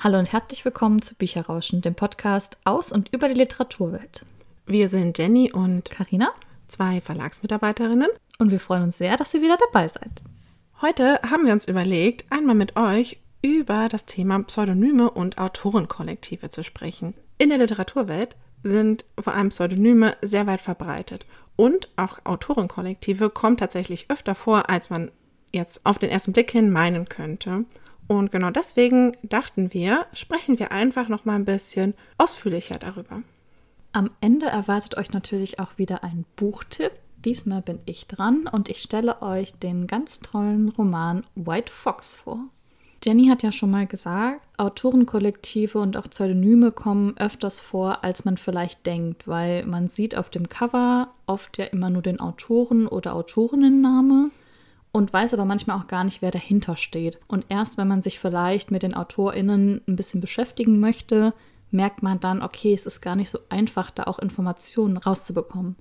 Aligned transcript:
Hallo 0.00 0.16
und 0.16 0.32
herzlich 0.32 0.64
willkommen 0.64 1.02
zu 1.02 1.16
Bücherrauschen, 1.16 1.80
dem 1.80 1.96
Podcast 1.96 2.56
aus 2.62 2.92
und 2.92 3.12
über 3.12 3.26
die 3.26 3.34
Literaturwelt. 3.34 4.24
Wir 4.64 4.88
sind 4.90 5.18
Jenny 5.18 5.50
und 5.50 5.90
Karina, 5.90 6.32
zwei 6.68 7.00
Verlagsmitarbeiterinnen. 7.00 8.08
Und 8.38 8.52
wir 8.52 8.60
freuen 8.60 8.84
uns 8.84 8.96
sehr, 8.96 9.16
dass 9.16 9.34
ihr 9.34 9.42
wieder 9.42 9.56
dabei 9.56 9.88
seid. 9.88 10.22
Heute 10.80 11.20
haben 11.28 11.46
wir 11.46 11.52
uns 11.52 11.66
überlegt, 11.66 12.30
einmal 12.30 12.54
mit 12.54 12.76
euch 12.76 13.18
über 13.42 13.88
das 13.88 14.06
Thema 14.06 14.40
Pseudonyme 14.44 15.10
und 15.10 15.38
Autorenkollektive 15.38 16.48
zu 16.48 16.62
sprechen. 16.62 17.14
In 17.38 17.48
der 17.48 17.58
Literaturwelt 17.58 18.36
sind 18.62 19.04
vor 19.18 19.34
allem 19.34 19.48
Pseudonyme 19.48 20.16
sehr 20.22 20.46
weit 20.46 20.60
verbreitet. 20.60 21.26
Und 21.56 21.88
auch 21.96 22.20
Autorenkollektive 22.22 23.30
kommen 23.30 23.56
tatsächlich 23.56 24.08
öfter 24.10 24.36
vor, 24.36 24.70
als 24.70 24.90
man 24.90 25.10
jetzt 25.52 25.84
auf 25.84 25.98
den 25.98 26.10
ersten 26.10 26.32
Blick 26.32 26.52
hin 26.52 26.70
meinen 26.70 27.08
könnte. 27.08 27.64
Und 28.08 28.32
genau 28.32 28.50
deswegen 28.50 29.12
dachten 29.22 29.72
wir, 29.72 30.06
sprechen 30.14 30.58
wir 30.58 30.72
einfach 30.72 31.08
noch 31.08 31.26
mal 31.26 31.34
ein 31.34 31.44
bisschen 31.44 31.94
ausführlicher 32.16 32.78
darüber. 32.78 33.22
Am 33.92 34.10
Ende 34.20 34.46
erwartet 34.46 34.96
euch 34.96 35.12
natürlich 35.12 35.60
auch 35.60 35.76
wieder 35.76 36.02
ein 36.02 36.24
Buchtipp. 36.36 36.92
Diesmal 37.24 37.60
bin 37.60 37.80
ich 37.84 38.06
dran 38.06 38.48
und 38.50 38.68
ich 38.68 38.78
stelle 38.78 39.22
euch 39.22 39.54
den 39.54 39.86
ganz 39.86 40.20
tollen 40.20 40.70
Roman 40.70 41.24
White 41.34 41.72
Fox 41.72 42.14
vor. 42.14 42.38
Jenny 43.04 43.28
hat 43.28 43.42
ja 43.42 43.52
schon 43.52 43.70
mal 43.70 43.86
gesagt, 43.86 44.40
Autorenkollektive 44.56 45.78
und 45.78 45.96
auch 45.96 46.08
Pseudonyme 46.10 46.72
kommen 46.72 47.16
öfters 47.16 47.60
vor, 47.60 48.02
als 48.02 48.24
man 48.24 48.36
vielleicht 48.36 48.86
denkt, 48.86 49.28
weil 49.28 49.64
man 49.66 49.88
sieht 49.88 50.16
auf 50.16 50.30
dem 50.30 50.48
Cover 50.48 51.08
oft 51.26 51.58
ja 51.58 51.66
immer 51.66 51.90
nur 51.90 52.02
den 52.02 52.18
Autoren 52.18 52.88
oder 52.88 53.14
Autorinnenname 53.14 54.30
und 54.92 55.12
weiß 55.12 55.34
aber 55.34 55.44
manchmal 55.44 55.78
auch 55.78 55.86
gar 55.86 56.04
nicht, 56.04 56.22
wer 56.22 56.30
dahinter 56.30 56.76
steht. 56.76 57.18
Und 57.28 57.46
erst 57.48 57.78
wenn 57.78 57.88
man 57.88 58.02
sich 58.02 58.18
vielleicht 58.18 58.70
mit 58.70 58.82
den 58.82 58.94
AutorInnen 58.94 59.82
ein 59.86 59.96
bisschen 59.96 60.20
beschäftigen 60.20 60.80
möchte, 60.80 61.34
merkt 61.70 62.02
man 62.02 62.20
dann, 62.20 62.42
okay, 62.42 62.72
es 62.72 62.86
ist 62.86 63.00
gar 63.00 63.16
nicht 63.16 63.30
so 63.30 63.38
einfach, 63.48 63.90
da 63.90 64.04
auch 64.04 64.18
Informationen 64.18 64.96
rauszubekommen. 64.96 65.76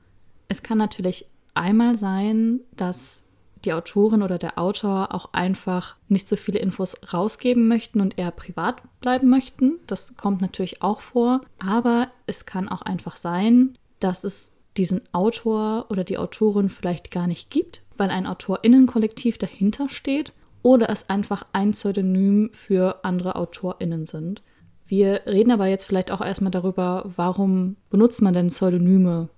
Es 0.50 0.64
kann 0.64 0.78
natürlich 0.78 1.26
einmal 1.54 1.96
sein, 1.96 2.62
dass 2.76 3.24
die 3.66 3.74
Autorin 3.74 4.22
oder 4.22 4.38
der 4.38 4.60
Autor 4.60 5.14
auch 5.14 5.34
einfach 5.34 5.98
nicht 6.08 6.28
so 6.28 6.36
viele 6.36 6.60
Infos 6.60 6.96
rausgeben 7.12 7.68
möchten 7.68 8.02
und 8.02 8.18
eher 8.18 8.32
privat 8.32 8.82
bleiben 9.02 9.30
möchten. 9.30 9.80
Das 9.88 10.16
kommt 10.16 10.42
natürlich 10.42 10.82
auch 10.82 11.02
vor. 11.02 11.42
Aber 11.60 12.10
es 12.28 12.46
kann 12.46 12.70
auch 12.70 12.82
einfach 12.82 13.16
sein, 13.16 13.78
dass 14.00 14.24
es 14.24 14.54
diesen 14.78 15.02
Autor 15.12 15.88
oder 15.90 16.04
die 16.04 16.18
Autorin 16.18 16.70
vielleicht 16.70 17.10
gar 17.10 17.28
nicht 17.28 17.50
gibt, 17.50 17.82
weil 17.98 18.10
ein 18.10 18.26
AutorInnenkollektiv 18.26 19.38
dahinter 19.38 19.90
steht 19.90 20.34
oder 20.64 20.90
es 20.90 21.10
einfach 21.10 21.46
ein 21.54 21.72
Pseudonym 21.72 22.50
für 22.52 23.04
andere 23.04 23.36
AutorInnen 23.36 24.06
sind. 24.06 24.42
Wir 24.86 25.22
reden 25.26 25.52
aber 25.52 25.68
jetzt 25.68 25.86
vielleicht 25.86 26.12
auch 26.12 26.22
erstmal 26.22 26.52
darüber, 26.52 27.12
warum 27.16 27.76
benutzt 27.90 28.22
man 28.22 28.34
denn 28.34 28.48
Pseudonyme? 28.48 29.30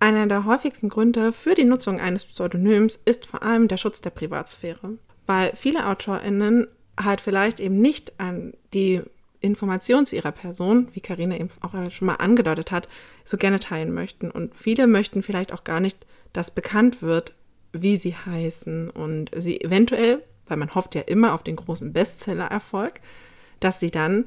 Einer 0.00 0.26
der 0.26 0.44
häufigsten 0.44 0.88
Gründe 0.88 1.32
für 1.32 1.54
die 1.54 1.64
Nutzung 1.64 2.00
eines 2.00 2.24
Pseudonyms 2.24 3.00
ist 3.04 3.26
vor 3.26 3.42
allem 3.42 3.68
der 3.68 3.76
Schutz 3.76 4.00
der 4.00 4.10
Privatsphäre, 4.10 4.98
weil 5.26 5.52
viele 5.54 5.86
AutorInnen 5.86 6.66
halt 7.02 7.20
vielleicht 7.20 7.60
eben 7.60 7.80
nicht 7.80 8.18
an 8.18 8.54
die 8.72 9.02
Informationen 9.40 10.06
zu 10.06 10.16
ihrer 10.16 10.32
Person, 10.32 10.88
wie 10.92 11.00
Karina 11.00 11.36
eben 11.36 11.50
auch 11.60 11.90
schon 11.90 12.06
mal 12.06 12.14
angedeutet 12.14 12.72
hat, 12.72 12.88
so 13.24 13.36
gerne 13.36 13.60
teilen 13.60 13.92
möchten. 13.92 14.30
Und 14.30 14.54
viele 14.54 14.86
möchten 14.86 15.22
vielleicht 15.22 15.52
auch 15.52 15.64
gar 15.64 15.80
nicht, 15.80 16.06
dass 16.32 16.50
bekannt 16.50 17.02
wird, 17.02 17.34
wie 17.74 17.96
sie 17.96 18.14
heißen 18.14 18.90
und 18.90 19.30
sie 19.36 19.60
eventuell, 19.60 20.22
weil 20.46 20.56
man 20.56 20.74
hofft 20.74 20.94
ja 20.94 21.02
immer 21.02 21.34
auf 21.34 21.42
den 21.42 21.56
großen 21.56 21.92
Bestseller-Erfolg, 21.92 23.00
dass 23.60 23.80
sie 23.80 23.90
dann 23.90 24.26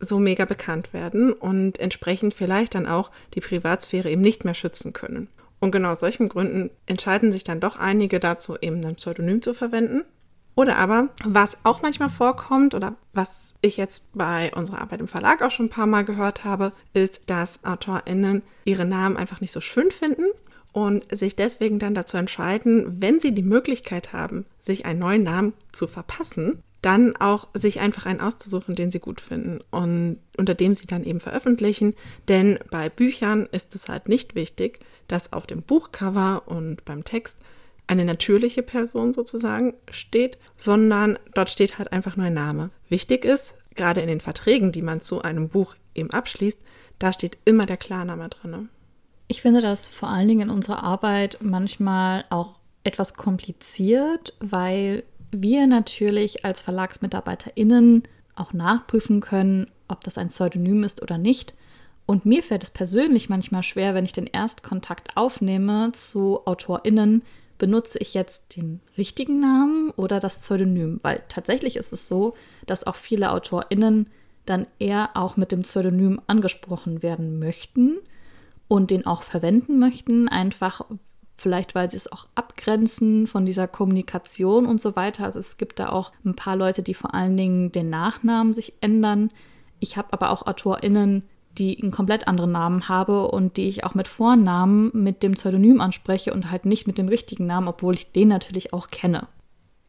so 0.00 0.18
mega 0.18 0.44
bekannt 0.44 0.92
werden 0.92 1.32
und 1.32 1.78
entsprechend 1.78 2.34
vielleicht 2.34 2.74
dann 2.74 2.86
auch 2.86 3.10
die 3.34 3.40
Privatsphäre 3.40 4.10
eben 4.10 4.22
nicht 4.22 4.44
mehr 4.44 4.54
schützen 4.54 4.92
können. 4.92 5.28
Und 5.60 5.70
genau 5.70 5.92
aus 5.92 6.00
solchen 6.00 6.28
Gründen 6.28 6.70
entscheiden 6.86 7.32
sich 7.32 7.44
dann 7.44 7.60
doch 7.60 7.76
einige 7.76 8.20
dazu, 8.20 8.56
eben 8.60 8.84
ein 8.84 8.96
Pseudonym 8.96 9.40
zu 9.40 9.54
verwenden. 9.54 10.04
Oder 10.56 10.76
aber, 10.76 11.08
was 11.24 11.56
auch 11.64 11.82
manchmal 11.82 12.10
vorkommt 12.10 12.74
oder 12.74 12.96
was 13.12 13.54
ich 13.60 13.76
jetzt 13.76 14.12
bei 14.12 14.52
unserer 14.54 14.82
Arbeit 14.82 15.00
im 15.00 15.08
Verlag 15.08 15.42
auch 15.42 15.50
schon 15.50 15.66
ein 15.66 15.70
paar 15.70 15.86
Mal 15.86 16.04
gehört 16.04 16.44
habe, 16.44 16.72
ist, 16.92 17.30
dass 17.30 17.64
AutorInnen 17.64 18.42
ihre 18.64 18.84
Namen 18.84 19.16
einfach 19.16 19.40
nicht 19.40 19.52
so 19.52 19.60
schön 19.60 19.90
finden 19.90 20.26
und 20.74 21.06
sich 21.16 21.36
deswegen 21.36 21.78
dann 21.78 21.94
dazu 21.94 22.16
entscheiden, 22.16 23.00
wenn 23.00 23.20
sie 23.20 23.32
die 23.32 23.42
Möglichkeit 23.42 24.12
haben, 24.12 24.44
sich 24.60 24.84
einen 24.84 24.98
neuen 24.98 25.22
Namen 25.22 25.54
zu 25.72 25.86
verpassen, 25.86 26.62
dann 26.82 27.16
auch 27.16 27.46
sich 27.54 27.78
einfach 27.78 28.06
einen 28.06 28.20
auszusuchen, 28.20 28.74
den 28.74 28.90
sie 28.90 28.98
gut 28.98 29.20
finden 29.20 29.60
und 29.70 30.18
unter 30.36 30.54
dem 30.54 30.74
sie 30.74 30.86
dann 30.86 31.04
eben 31.04 31.20
veröffentlichen. 31.20 31.94
Denn 32.28 32.58
bei 32.70 32.88
Büchern 32.88 33.48
ist 33.52 33.74
es 33.76 33.88
halt 33.88 34.08
nicht 34.08 34.34
wichtig, 34.34 34.80
dass 35.06 35.32
auf 35.32 35.46
dem 35.46 35.62
Buchcover 35.62 36.42
und 36.46 36.84
beim 36.84 37.04
Text 37.04 37.38
eine 37.86 38.04
natürliche 38.04 38.64
Person 38.64 39.14
sozusagen 39.14 39.74
steht, 39.90 40.38
sondern 40.56 41.20
dort 41.34 41.50
steht 41.50 41.78
halt 41.78 41.92
einfach 41.92 42.16
nur 42.16 42.26
ein 42.26 42.34
Name. 42.34 42.70
Wichtig 42.88 43.24
ist, 43.24 43.54
gerade 43.76 44.00
in 44.00 44.08
den 44.08 44.20
Verträgen, 44.20 44.72
die 44.72 44.82
man 44.82 45.00
zu 45.00 45.22
einem 45.22 45.48
Buch 45.48 45.76
eben 45.94 46.10
abschließt, 46.10 46.58
da 46.98 47.12
steht 47.12 47.38
immer 47.44 47.66
der 47.66 47.76
Klarname 47.76 48.28
drin. 48.28 48.70
Ich 49.26 49.42
finde 49.42 49.60
das 49.60 49.88
vor 49.88 50.08
allen 50.08 50.28
Dingen 50.28 50.48
in 50.48 50.54
unserer 50.54 50.82
Arbeit 50.82 51.38
manchmal 51.40 52.24
auch 52.30 52.58
etwas 52.84 53.14
kompliziert, 53.14 54.34
weil 54.40 55.04
wir 55.30 55.66
natürlich 55.66 56.44
als 56.44 56.62
VerlagsmitarbeiterInnen 56.62 58.04
auch 58.36 58.52
nachprüfen 58.52 59.20
können, 59.20 59.70
ob 59.88 60.04
das 60.04 60.18
ein 60.18 60.28
Pseudonym 60.28 60.84
ist 60.84 61.02
oder 61.02 61.18
nicht. 61.18 61.54
Und 62.06 62.26
mir 62.26 62.42
fällt 62.42 62.62
es 62.62 62.70
persönlich 62.70 63.30
manchmal 63.30 63.62
schwer, 63.62 63.94
wenn 63.94 64.04
ich 64.04 64.12
den 64.12 64.26
Erstkontakt 64.26 65.16
aufnehme 65.16 65.92
zu 65.92 66.46
AutorInnen, 66.46 67.22
benutze 67.56 67.98
ich 68.00 68.12
jetzt 68.12 68.56
den 68.56 68.80
richtigen 68.98 69.40
Namen 69.40 69.90
oder 69.90 70.20
das 70.20 70.40
Pseudonym? 70.40 70.98
Weil 71.02 71.22
tatsächlich 71.28 71.76
ist 71.76 71.92
es 71.92 72.06
so, 72.06 72.34
dass 72.66 72.86
auch 72.86 72.96
viele 72.96 73.32
AutorInnen 73.32 74.08
dann 74.44 74.66
eher 74.78 75.10
auch 75.14 75.38
mit 75.38 75.52
dem 75.52 75.62
Pseudonym 75.62 76.20
angesprochen 76.26 77.02
werden 77.02 77.38
möchten 77.38 78.00
und 78.68 78.90
den 78.90 79.06
auch 79.06 79.22
verwenden 79.22 79.78
möchten, 79.78 80.28
einfach 80.28 80.82
Vielleicht, 81.36 81.74
weil 81.74 81.90
sie 81.90 81.96
es 81.96 82.10
auch 82.10 82.28
abgrenzen 82.36 83.26
von 83.26 83.44
dieser 83.44 83.66
Kommunikation 83.66 84.66
und 84.66 84.80
so 84.80 84.94
weiter. 84.94 85.24
Also 85.24 85.40
es 85.40 85.56
gibt 85.56 85.80
da 85.80 85.88
auch 85.88 86.12
ein 86.24 86.36
paar 86.36 86.56
Leute, 86.56 86.82
die 86.82 86.94
vor 86.94 87.12
allen 87.12 87.36
Dingen 87.36 87.72
den 87.72 87.90
Nachnamen 87.90 88.52
sich 88.52 88.74
ändern. 88.80 89.30
Ich 89.80 89.96
habe 89.96 90.12
aber 90.12 90.30
auch 90.30 90.46
AutorInnen, 90.46 91.24
die 91.58 91.80
einen 91.82 91.90
komplett 91.90 92.28
anderen 92.28 92.52
Namen 92.52 92.88
habe 92.88 93.28
und 93.28 93.56
die 93.56 93.68
ich 93.68 93.84
auch 93.84 93.94
mit 93.94 94.08
Vornamen 94.08 94.90
mit 94.94 95.22
dem 95.22 95.32
Pseudonym 95.32 95.80
anspreche 95.80 96.32
und 96.32 96.50
halt 96.50 96.66
nicht 96.66 96.86
mit 96.86 96.98
dem 96.98 97.08
richtigen 97.08 97.46
Namen, 97.46 97.68
obwohl 97.68 97.94
ich 97.94 98.12
den 98.12 98.28
natürlich 98.28 98.72
auch 98.72 98.88
kenne. 98.88 99.26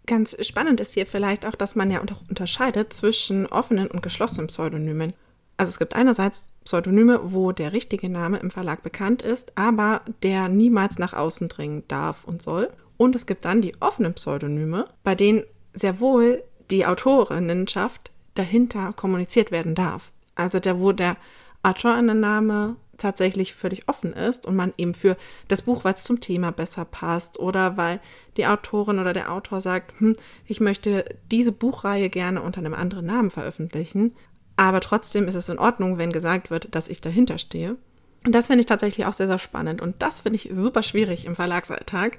Ganz 0.08 0.36
spannend 0.46 0.80
ist 0.80 0.94
hier 0.96 1.06
vielleicht 1.06 1.46
auch, 1.46 1.56
dass 1.56 1.76
man 1.76 1.90
ja 1.90 2.02
unterscheidet 2.30 2.94
zwischen 2.94 3.48
offenen 3.48 3.88
und 3.88 4.02
geschlossenen 4.02 4.48
Pseudonymen. 4.48 5.14
Also 5.58 5.70
es 5.72 5.80
gibt 5.80 5.96
einerseits 5.96 6.48
Pseudonyme, 6.66 7.32
wo 7.32 7.52
der 7.52 7.74
richtige 7.74 8.10
Name 8.10 8.38
im 8.38 8.52
Verlag 8.52 8.84
bekannt 8.84 9.22
ist, 9.22 9.52
aber 9.56 10.02
der 10.24 10.50
niemals 10.50 10.98
nach 10.98 11.14
außen 11.14 11.48
dringen 11.48 11.84
darf 11.88 12.24
und 12.26 12.42
soll. 12.42 12.70
Und 12.98 13.16
es 13.16 13.26
gibt 13.26 13.46
dann 13.46 13.62
die 13.62 13.80
offenen 13.82 14.16
Pseudonyme, 14.16 14.88
bei 15.04 15.16
denen 15.16 15.44
sehr 15.74 16.00
wohl 16.00 16.44
die 16.72 16.86
Autorinnenschaft 16.86 18.12
dahinter 18.34 18.94
kommuniziert 18.94 19.52
werden 19.52 19.76
darf. 19.76 20.12
Also 20.34 20.60
der, 20.60 20.80
wo 20.80 20.92
der 20.92 21.18
Autorinnenname 21.64 22.76
tatsächlich 22.98 23.54
völlig 23.54 23.88
offen 23.88 24.14
ist 24.14 24.46
und 24.46 24.56
man 24.56 24.74
eben 24.78 24.94
für 24.94 25.18
das 25.48 25.64
Buch, 25.64 25.84
weil 25.84 25.94
es 25.94 26.04
zum 26.04 26.22
Thema 26.22 26.52
besser 26.52 26.86
passt 26.86 27.40
oder 27.40 27.78
weil 27.78 28.00
die 28.38 28.48
Autorin 28.48 29.00
oder 29.00 29.14
der 29.14 29.32
Autor 29.32 29.62
sagt, 29.62 30.00
hm, 30.00 30.16
ich 30.46 30.60
möchte 30.60 31.06
diese 31.32 31.52
Buchreihe 31.52 32.10
gerne 32.10 32.42
unter 32.42 32.60
einem 32.60 32.74
anderen 32.74 33.06
Namen 33.06 33.32
veröffentlichen, 33.32 34.14
aber 34.58 34.82
trotzdem 34.82 35.28
ist 35.28 35.36
es 35.36 35.50
in 35.50 35.60
Ordnung, 35.60 35.98
wenn 35.98 36.12
gesagt 36.12 36.50
wird, 36.50 36.74
dass 36.74 36.88
ich 36.88 37.02
dahinter 37.02 37.38
stehe. 37.38 37.78
Und 38.26 38.34
das 38.34 38.48
finde 38.48 38.62
ich 38.62 38.66
tatsächlich 38.66 39.06
auch 39.06 39.14
sehr, 39.14 39.28
sehr 39.28 39.38
spannend. 39.38 39.82
Und 39.82 40.02
das 40.02 40.22
finde 40.22 40.38
ich 40.38 40.50
super 40.54 40.84
schwierig 40.84 41.26
im 41.26 41.36
Verlagsalltag, 41.36 42.18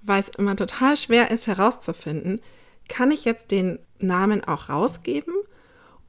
weil 0.00 0.20
es 0.20 0.30
immer 0.30 0.56
total 0.56 0.96
schwer 0.96 1.30
ist 1.30 1.46
herauszufinden, 1.46 2.40
kann 2.88 3.10
ich 3.10 3.24
jetzt 3.24 3.50
den 3.50 3.78
Namen 3.98 4.44
auch 4.44 4.68
rausgeben 4.68 5.34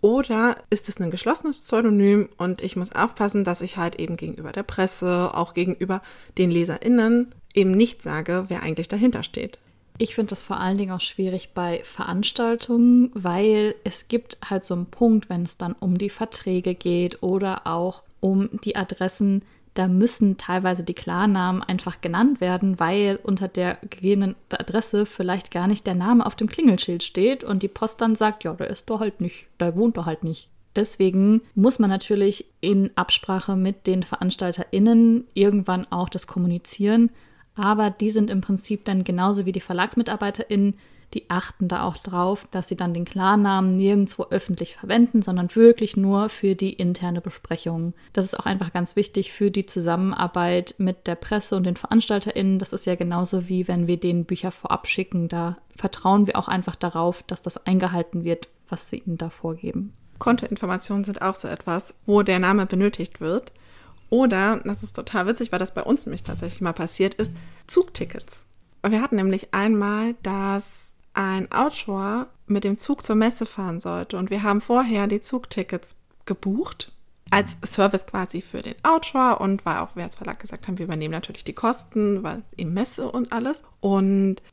oder 0.02 0.58
ist 0.70 0.90
es 0.90 1.00
ein 1.00 1.12
geschlossenes 1.12 1.58
Pseudonym 1.58 2.28
und 2.38 2.62
ich 2.62 2.76
muss 2.76 2.92
aufpassen, 2.92 3.46
dass 3.46 3.62
ich 3.62 3.78
halt 3.78 4.02
eben 4.02 4.18
gegenüber 4.18 4.52
der 4.52 4.64
Presse, 4.64 5.32
auch 5.34 5.54
gegenüber 5.54 6.02
den 6.38 6.52
LeserInnen 6.52 7.34
eben 7.54 7.72
nicht 7.72 8.02
sage, 8.02 8.46
wer 8.50 8.64
eigentlich 8.64 8.90
dahinter 8.90 9.24
steht. 9.24 9.60
Ich 9.98 10.16
finde 10.16 10.32
das 10.32 10.42
vor 10.42 10.60
allen 10.60 10.78
Dingen 10.78 10.92
auch 10.92 11.02
schwierig 11.02 11.52
bei 11.54 11.84
Veranstaltungen, 11.84 13.12
weil 13.14 13.76
es 13.84 14.08
gibt 14.08 14.38
halt 14.44 14.66
so 14.66 14.74
einen 14.74 14.88
Punkt, 14.88 15.30
wenn 15.30 15.44
es 15.44 15.58
dann 15.58 15.74
um 15.80 15.98
die 15.98 16.10
Verträge 16.10 16.74
geht 16.74 17.22
oder 17.22 17.68
auch 17.68 18.02
um 18.20 18.50
die 18.64 18.76
Adressen, 18.76 19.44
da 19.74 19.88
müssen 19.88 20.38
teilweise 20.38 20.84
die 20.84 20.94
Klarnamen 20.94 21.64
einfach 21.64 22.02
genannt 22.02 22.42
werden, 22.42 22.80
weil 22.80 23.20
unter 23.22 23.48
der 23.48 23.78
gegebenen 23.82 24.36
Adresse 24.52 25.06
vielleicht 25.06 25.52
gar 25.52 25.68
nicht 25.68 25.88
der 25.88 25.96
Name 25.96 26.26
auf 26.26 26.36
dem 26.36 26.48
Klingelschild 26.48 27.04
steht 27.04 27.44
und 27.44 27.64
die 27.64 27.68
Post 27.68 28.02
dann 28.02 28.16
sagt, 28.16 28.44
ja, 28.44 28.54
der 28.54 28.70
ist 28.70 28.90
doch 28.90 29.00
halt 29.00 29.20
nicht, 29.20 29.48
der 29.60 29.76
wohnt 29.76 29.98
doch 29.98 30.06
halt 30.06 30.24
nicht. 30.24 30.50
Deswegen 30.76 31.42
muss 31.54 31.80
man 31.80 31.90
natürlich 31.90 32.46
in 32.62 32.92
Absprache 32.96 33.56
mit 33.56 33.86
den 33.86 34.04
VeranstalterInnen 34.04 35.28
irgendwann 35.34 35.86
auch 35.92 36.10
das 36.10 36.26
kommunizieren. 36.26 37.12
Aber 37.56 37.90
die 37.90 38.10
sind 38.10 38.30
im 38.30 38.42
Prinzip 38.42 38.86
dann 38.86 39.04
genauso 39.04 39.46
wie 39.46 39.52
die 39.52 39.60
VerlagsmitarbeiterInnen 39.60 40.76
die 41.14 41.30
achten 41.30 41.68
da 41.68 41.84
auch 41.84 41.98
drauf, 41.98 42.48
dass 42.52 42.68
sie 42.68 42.76
dann 42.76 42.94
den 42.94 43.06
Klarnamen 43.06 43.76
nirgendwo 43.76 44.26
öffentlich 44.30 44.76
verwenden, 44.76 45.22
sondern 45.22 45.54
wirklich 45.56 45.96
nur 45.96 46.30
für 46.30 46.56
die 46.56 46.74
interne 46.74 47.22
Besprechung. 47.22 47.94
Das 48.14 48.26
ist 48.26 48.40
auch 48.40 48.46
einfach 48.46 48.74
ganz 48.74 48.96
wichtig 48.96 49.32
für 49.32 49.52
die 49.52 49.66
Zusammenarbeit 49.66 50.76
mit 50.78 51.08
der 51.08 51.16
Presse 51.16 51.56
und 51.56 51.66
den 51.66 51.76
VeranstalterInnen. 51.76 52.60
Das 52.60 52.74
ist 52.74 52.86
ja 52.86 52.96
genauso 52.96 53.48
wie 53.48 53.68
wenn 53.68 53.88
wir 53.88 53.98
den 53.98 54.26
Bücher 54.26 54.52
vorab 54.52 54.88
schicken. 54.88 55.28
Da 55.30 55.58
vertrauen 55.76 56.28
wir 56.28 56.38
auch 56.38 56.48
einfach 56.48 56.76
darauf, 56.76 57.24
dass 57.24 57.42
das 57.42 57.66
eingehalten 57.66 58.24
wird, 58.24 58.50
was 58.70 58.92
wir 58.92 59.06
ihnen 59.06 59.18
da 59.18 59.30
vorgeben. 59.30 59.94
Kontoinformationen 60.20 61.04
sind 61.04 61.22
auch 61.22 61.36
so 61.36 61.48
etwas, 61.48 61.94
wo 62.06 62.24
der 62.24 62.40
Name 62.40 62.66
benötigt 62.66 63.20
wird. 63.20 63.52
Oder, 64.14 64.58
das 64.64 64.84
ist 64.84 64.96
total 64.96 65.26
witzig, 65.26 65.52
weil 65.52 65.58
das 65.58 65.74
bei 65.74 65.82
uns 65.82 66.06
nämlich 66.06 66.22
tatsächlich 66.22 66.62
mal 66.62 66.72
passiert 66.72 67.16
ist, 67.16 67.32
Zugtickets. 67.66 68.46
Wir 68.88 69.02
hatten 69.02 69.16
nämlich 69.16 69.56
einmal, 69.56 70.14
dass 70.22 70.66
ein 71.16 71.52
Autor 71.52 72.28
mit 72.46 72.64
dem 72.64 72.78
Zug 72.78 73.02
zur 73.02 73.16
Messe 73.16 73.48
fahren 73.48 73.80
sollte 73.80 74.18
und 74.18 74.30
wir 74.30 74.44
haben 74.44 74.62
vorher 74.62 75.08
die 75.08 75.22
Zugtickets 75.22 75.96
gebucht 76.26 76.92
als 77.32 77.58
Service 77.66 78.06
quasi 78.06 78.42
für 78.42 78.62
den 78.62 78.76
Autor 78.84 79.42
und 79.42 79.66
weil 79.66 79.78
auch 79.78 79.96
wir 79.96 80.04
als 80.04 80.16
Verlag 80.16 80.40
gesagt 80.40 80.68
haben, 80.68 80.78
wir 80.78 80.86
übernehmen 80.86 81.14
natürlich 81.14 81.44
die 81.44 81.54
Kosten, 81.54 82.22
weil 82.22 82.44
eben 82.56 82.72
Messe 82.72 83.10
und 83.10 83.32
alles. 83.34 83.64
Und 83.80 84.44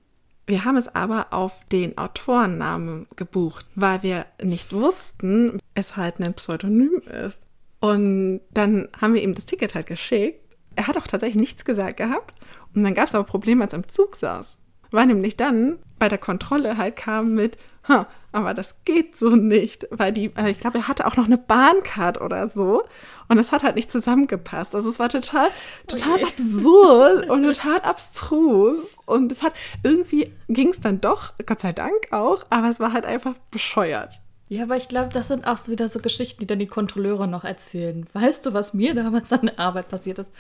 wir 0.47 0.65
haben 0.65 0.79
es 0.79 0.89
aber 0.95 1.35
auf 1.35 1.67
den 1.71 1.99
Autorennamen 1.99 3.09
gebucht, 3.15 3.67
weil 3.75 4.03
wir 4.03 4.25
nicht 4.43 4.73
wussten, 4.73 5.59
es 5.75 5.99
halt 5.99 6.19
ein 6.19 6.33
Pseudonym 6.33 7.03
ist. 7.27 7.43
Und 7.81 8.41
dann 8.50 8.88
haben 9.00 9.15
wir 9.15 9.23
ihm 9.23 9.35
das 9.35 9.47
Ticket 9.47 9.75
halt 9.75 9.87
geschickt. 9.87 10.56
Er 10.77 10.87
hat 10.87 10.97
auch 10.97 11.06
tatsächlich 11.06 11.41
nichts 11.41 11.65
gesagt 11.65 11.97
gehabt. 11.97 12.35
Und 12.75 12.85
dann 12.85 12.94
gab 12.94 13.09
es 13.09 13.15
aber 13.15 13.25
Probleme, 13.25 13.65
als 13.65 13.73
er 13.73 13.79
im 13.79 13.88
Zug 13.88 14.17
saß 14.17 14.61
war 14.91 15.06
nämlich 15.06 15.37
dann 15.37 15.79
bei 15.99 16.09
der 16.09 16.19
Kontrolle 16.19 16.77
halt 16.77 16.97
kam 16.97 17.35
mit, 17.35 17.59
huh, 17.88 18.05
aber 18.32 18.55
das 18.55 18.77
geht 18.85 19.17
so 19.17 19.31
nicht, 19.31 19.87
weil 19.91 20.12
die, 20.12 20.32
äh, 20.37 20.50
ich 20.50 20.61
glaube, 20.61 20.79
er 20.79 20.88
hatte 20.88 21.06
auch 21.06 21.17
noch 21.17 21.27
eine 21.27 21.38
Bahncard 21.38 22.21
oder 22.21 22.49
so 22.49 22.82
und 23.29 23.38
es 23.38 23.53
hat 23.53 23.62
halt 23.62 23.77
nicht 23.77 23.93
zusammengepasst. 23.93 24.75
Also 24.75 24.88
es 24.88 24.99
war 24.99 25.09
total, 25.09 25.49
total 25.87 26.23
oh 26.23 26.27
absurd 26.27 27.31
und 27.31 27.43
total 27.43 27.81
abstrus 27.81 28.97
und 29.06 29.31
es 29.31 29.43
hat, 29.43 29.53
irgendwie 29.82 30.32
ging 30.49 30.69
es 30.69 30.81
dann 30.81 31.00
doch, 31.00 31.35
Gott 31.44 31.61
sei 31.61 31.73
Dank 31.73 32.09
auch, 32.11 32.44
aber 32.50 32.71
es 32.71 32.81
war 32.81 32.93
halt 32.93 33.05
einfach 33.05 33.35
bescheuert. 33.50 34.21
Ja, 34.50 34.64
aber 34.64 34.76
ich 34.76 34.88
glaube, 34.88 35.11
das 35.12 35.29
sind 35.29 35.47
auch 35.47 35.69
wieder 35.69 35.87
so 35.87 36.00
Geschichten, 36.00 36.41
die 36.41 36.47
dann 36.47 36.58
die 36.58 36.67
Kontrolleure 36.67 37.29
noch 37.29 37.44
erzählen. 37.44 38.05
Weißt 38.14 38.44
du, 38.44 38.52
was 38.52 38.75
mir 38.75 38.94
damals 38.97 39.32
an 39.32 39.47
der 39.47 39.61
Arbeit 39.61 39.88
passiert 39.88 40.19
ist? 40.19 40.31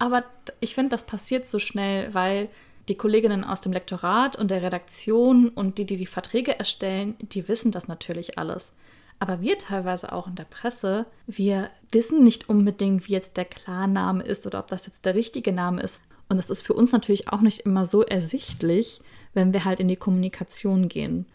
Aber 0.00 0.24
ich 0.58 0.74
finde, 0.74 0.90
das 0.90 1.06
passiert 1.06 1.48
so 1.48 1.60
schnell, 1.60 2.12
weil 2.12 2.48
die 2.88 2.96
Kolleginnen 2.96 3.44
aus 3.44 3.60
dem 3.60 3.72
Lektorat 3.72 4.34
und 4.34 4.50
der 4.50 4.62
Redaktion 4.62 5.50
und 5.50 5.78
die, 5.78 5.86
die 5.86 5.96
die 5.96 6.06
Verträge 6.06 6.58
erstellen, 6.58 7.14
die 7.20 7.46
wissen 7.46 7.70
das 7.70 7.86
natürlich 7.86 8.40
alles. 8.40 8.72
Aber 9.20 9.40
wir 9.40 9.56
teilweise 9.56 10.12
auch 10.12 10.26
in 10.26 10.34
der 10.34 10.46
Presse, 10.46 11.06
wir 11.28 11.70
wissen 11.92 12.24
nicht 12.24 12.48
unbedingt, 12.48 13.06
wie 13.06 13.12
jetzt 13.12 13.36
der 13.36 13.44
Klarname 13.44 14.24
ist 14.24 14.48
oder 14.48 14.58
ob 14.58 14.66
das 14.66 14.86
jetzt 14.86 15.04
der 15.04 15.14
richtige 15.14 15.52
Name 15.52 15.80
ist. 15.80 16.00
Und 16.28 16.38
das 16.38 16.50
ist 16.50 16.62
für 16.62 16.74
uns 16.74 16.90
natürlich 16.90 17.28
auch 17.28 17.40
nicht 17.40 17.60
immer 17.60 17.84
so 17.84 18.02
ersichtlich, 18.02 19.00
wenn 19.32 19.52
wir 19.52 19.64
halt 19.64 19.78
in 19.78 19.86
die 19.86 19.96
Kommunikation 19.96 20.88
gehen. 20.88 21.26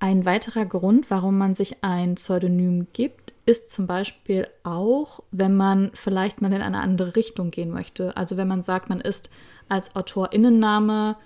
Ein 0.00 0.24
weiterer 0.24 0.64
Grund, 0.64 1.10
warum 1.10 1.38
man 1.38 1.54
sich 1.56 1.82
ein 1.82 2.14
Pseudonym 2.14 2.86
gibt, 2.92 3.34
ist 3.46 3.72
zum 3.72 3.86
Beispiel 3.86 4.46
auch, 4.62 5.20
wenn 5.32 5.56
man 5.56 5.90
vielleicht 5.94 6.40
mal 6.40 6.52
in 6.52 6.62
eine 6.62 6.80
andere 6.80 7.16
Richtung 7.16 7.50
gehen 7.50 7.70
möchte. 7.70 8.16
Also 8.16 8.36
wenn 8.36 8.46
man 8.46 8.62
sagt, 8.62 8.88
man 8.88 9.00
ist 9.00 9.30
als 9.68 9.96
Autorinnenname 9.96 11.16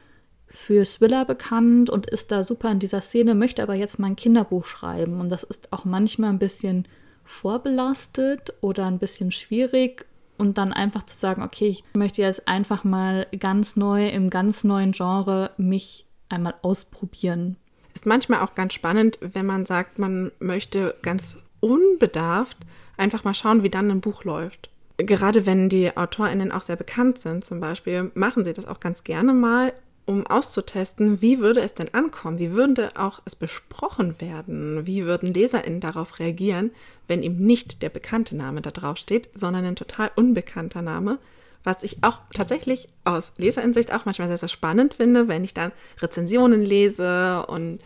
für 0.46 0.84
Thriller 0.84 1.24
bekannt 1.24 1.90
und 1.90 2.08
ist 2.08 2.32
da 2.32 2.42
super 2.42 2.70
in 2.70 2.78
dieser 2.78 3.00
Szene, 3.00 3.34
möchte 3.34 3.62
aber 3.62 3.74
jetzt 3.74 3.98
mal 3.98 4.06
ein 4.06 4.16
Kinderbuch 4.16 4.64
schreiben. 4.64 5.20
Und 5.20 5.28
das 5.28 5.42
ist 5.42 5.72
auch 5.72 5.84
manchmal 5.84 6.30
ein 6.30 6.38
bisschen 6.38 6.86
vorbelastet 7.24 8.54
oder 8.60 8.86
ein 8.86 8.98
bisschen 8.98 9.32
schwierig. 9.32 10.06
Und 10.38 10.58
dann 10.58 10.72
einfach 10.72 11.02
zu 11.04 11.18
sagen, 11.18 11.42
okay, 11.42 11.68
ich 11.68 11.84
möchte 11.94 12.22
jetzt 12.22 12.48
einfach 12.48 12.84
mal 12.84 13.26
ganz 13.38 13.76
neu 13.76 14.08
im 14.08 14.30
ganz 14.30 14.64
neuen 14.64 14.92
Genre 14.92 15.50
mich 15.56 16.06
einmal 16.28 16.54
ausprobieren. 16.62 17.56
Ist 17.94 18.06
manchmal 18.06 18.40
auch 18.40 18.54
ganz 18.54 18.74
spannend, 18.74 19.18
wenn 19.20 19.46
man 19.46 19.66
sagt, 19.66 19.98
man 19.98 20.32
möchte 20.38 20.94
ganz 21.02 21.38
unbedarft 21.60 22.58
einfach 22.96 23.24
mal 23.24 23.34
schauen, 23.34 23.62
wie 23.62 23.70
dann 23.70 23.90
ein 23.90 24.00
Buch 24.00 24.24
läuft 24.24 24.70
gerade 25.06 25.46
wenn 25.46 25.68
die 25.68 25.96
AutorInnen 25.96 26.52
auch 26.52 26.62
sehr 26.62 26.76
bekannt 26.76 27.18
sind, 27.18 27.44
zum 27.44 27.60
Beispiel, 27.60 28.10
machen 28.14 28.44
sie 28.44 28.52
das 28.52 28.66
auch 28.66 28.80
ganz 28.80 29.04
gerne 29.04 29.32
mal, 29.32 29.72
um 30.04 30.26
auszutesten, 30.26 31.22
wie 31.22 31.38
würde 31.38 31.60
es 31.60 31.74
denn 31.74 31.94
ankommen? 31.94 32.38
Wie 32.38 32.52
würde 32.52 32.90
auch 32.96 33.22
es 33.24 33.36
besprochen 33.36 34.20
werden? 34.20 34.84
Wie 34.84 35.04
würden 35.04 35.32
LeserInnen 35.32 35.80
darauf 35.80 36.18
reagieren, 36.18 36.72
wenn 37.06 37.22
eben 37.22 37.46
nicht 37.46 37.82
der 37.82 37.88
bekannte 37.88 38.34
Name 38.36 38.62
da 38.62 38.72
drauf 38.72 38.96
steht, 38.96 39.28
sondern 39.32 39.64
ein 39.64 39.76
total 39.76 40.10
unbekannter 40.16 40.82
Name? 40.82 41.18
Was 41.64 41.82
ich 41.82 42.02
auch 42.02 42.18
tatsächlich 42.34 42.88
aus 43.04 43.32
Leserinsicht 43.36 43.94
auch 43.94 44.04
manchmal 44.04 44.28
sehr, 44.28 44.38
sehr 44.38 44.48
spannend 44.48 44.94
finde, 44.94 45.28
wenn 45.28 45.44
ich 45.44 45.54
dann 45.54 45.72
Rezensionen 46.00 46.62
lese 46.62 47.46
und 47.46 47.80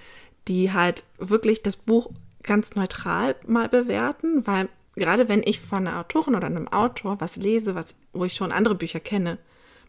die 0.49 0.73
halt 0.73 1.05
wirklich 1.19 1.63
das 1.63 1.77
Buch 1.77 2.11
ganz 2.43 2.75
neutral 2.75 3.35
mal 3.47 3.69
bewerten, 3.69 4.47
weil 4.47 4.69
gerade 4.95 5.29
wenn 5.29 5.43
ich 5.45 5.61
von 5.61 5.87
einer 5.87 6.01
Autorin 6.01 6.35
oder 6.35 6.47
einem 6.47 6.69
Autor 6.69 7.21
was 7.21 7.37
lese, 7.37 7.75
was, 7.75 7.95
wo 8.13 8.25
ich 8.25 8.35
schon 8.35 8.53
andere 8.53 8.75
Bücher 8.75 9.01
kenne, 9.01 9.39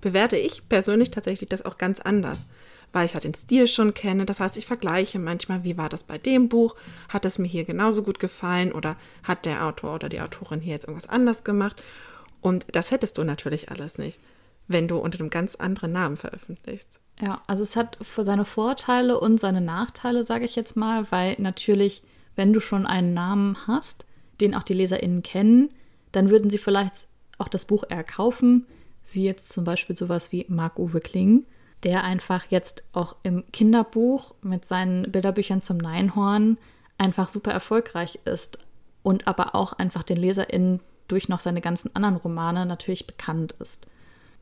bewerte 0.01 0.38
ich 0.38 0.68
persönlich 0.68 1.12
tatsächlich 1.12 1.50
das 1.50 1.66
auch 1.66 1.78
ganz 1.78 2.00
anders, 2.00 2.40
weil 2.92 3.06
ich 3.06 3.13
halt 3.13 3.24
den 3.24 3.33
Stil 3.33 3.68
schon 3.68 3.94
kenne. 3.94 4.25
Das 4.25 4.40
heißt, 4.40 4.57
ich 4.57 4.66
vergleiche 4.66 5.19
manchmal, 5.19 5.63
wie 5.63 5.78
war 5.78 5.90
das 5.90 6.04
bei 6.04 6.18
dem 6.18 6.50
Buch? 6.50 6.75
Hat 7.10 7.25
es 7.25 7.40
mir 7.40 7.48
hier 7.48 7.63
genauso 7.63 8.04
gut 8.04 8.19
gefallen 8.19 8.72
oder 8.72 8.98
hat 9.24 9.45
der 9.45 9.66
Autor 9.66 9.95
oder 9.95 10.10
die 10.10 10.22
Autorin 10.22 10.60
hier 10.60 10.74
jetzt 10.74 10.88
irgendwas 10.88 11.10
anders 11.10 11.44
gemacht? 11.44 11.81
Und 12.48 12.66
das 12.72 12.92
hättest 12.92 13.18
du 13.18 13.26
natürlich 13.26 13.72
alles 13.72 13.98
nicht, 13.98 14.22
wenn 14.70 14.88
du 14.88 14.98
unter 15.00 15.20
einem 15.20 15.30
ganz 15.30 15.56
anderen 15.56 15.92
Namen 15.92 16.16
veröffentlichst. 16.16 16.88
Ja, 17.20 17.42
also 17.46 17.62
es 17.62 17.76
hat 17.76 17.98
seine 18.16 18.46
Vorteile 18.46 19.20
und 19.20 19.38
seine 19.38 19.60
Nachteile, 19.60 20.24
sage 20.24 20.45
ich 20.45 20.56
jetzt 20.56 20.78
mal, 20.78 21.12
weil 21.12 21.36
natürlich, 21.40 22.04
wenn 22.38 22.54
du 22.54 22.62
schon 22.62 22.86
einen 22.86 23.14
Namen 23.14 23.57
hast, 23.68 24.06
den 24.40 24.56
auch 24.56 24.64
die 24.64 24.76
LeserInnen 24.76 25.24
kennen, 25.24 25.71
dann 26.14 26.30
würden 26.30 26.50
sie 26.50 26.57
vielleicht 26.57 27.10
auch 27.38 27.50
das 27.50 27.66
Buch 27.66 27.83
eher 27.90 28.06
kaufen. 28.06 28.66
Sie 29.02 29.26
jetzt 29.26 29.50
zum 29.50 29.66
Beispiel 29.66 29.98
sowas 29.98 30.31
wie 30.31 30.45
Marc-Uwe 30.48 31.02
Kling, 31.02 31.45
der 31.83 32.06
einfach 32.06 32.45
jetzt 32.50 32.81
auch 32.94 33.18
im 33.24 33.44
Kinderbuch 33.52 34.36
mit 34.42 34.64
seinen 34.64 35.12
Bilderbüchern 35.12 35.62
zum 35.62 35.80
Neinhorn 35.80 36.57
einfach 36.98 37.28
super 37.28 37.52
erfolgreich 37.52 38.19
ist 38.24 38.57
und 39.04 39.28
aber 39.28 39.54
auch 39.54 39.74
einfach 39.74 40.04
den 40.04 40.18
LeserInnen 40.18 40.80
durch 41.07 41.30
noch 41.30 41.40
seine 41.40 41.61
ganzen 41.61 41.95
anderen 41.95 42.18
Romane 42.18 42.66
natürlich 42.66 43.07
bekannt 43.07 43.56
ist. 43.59 43.87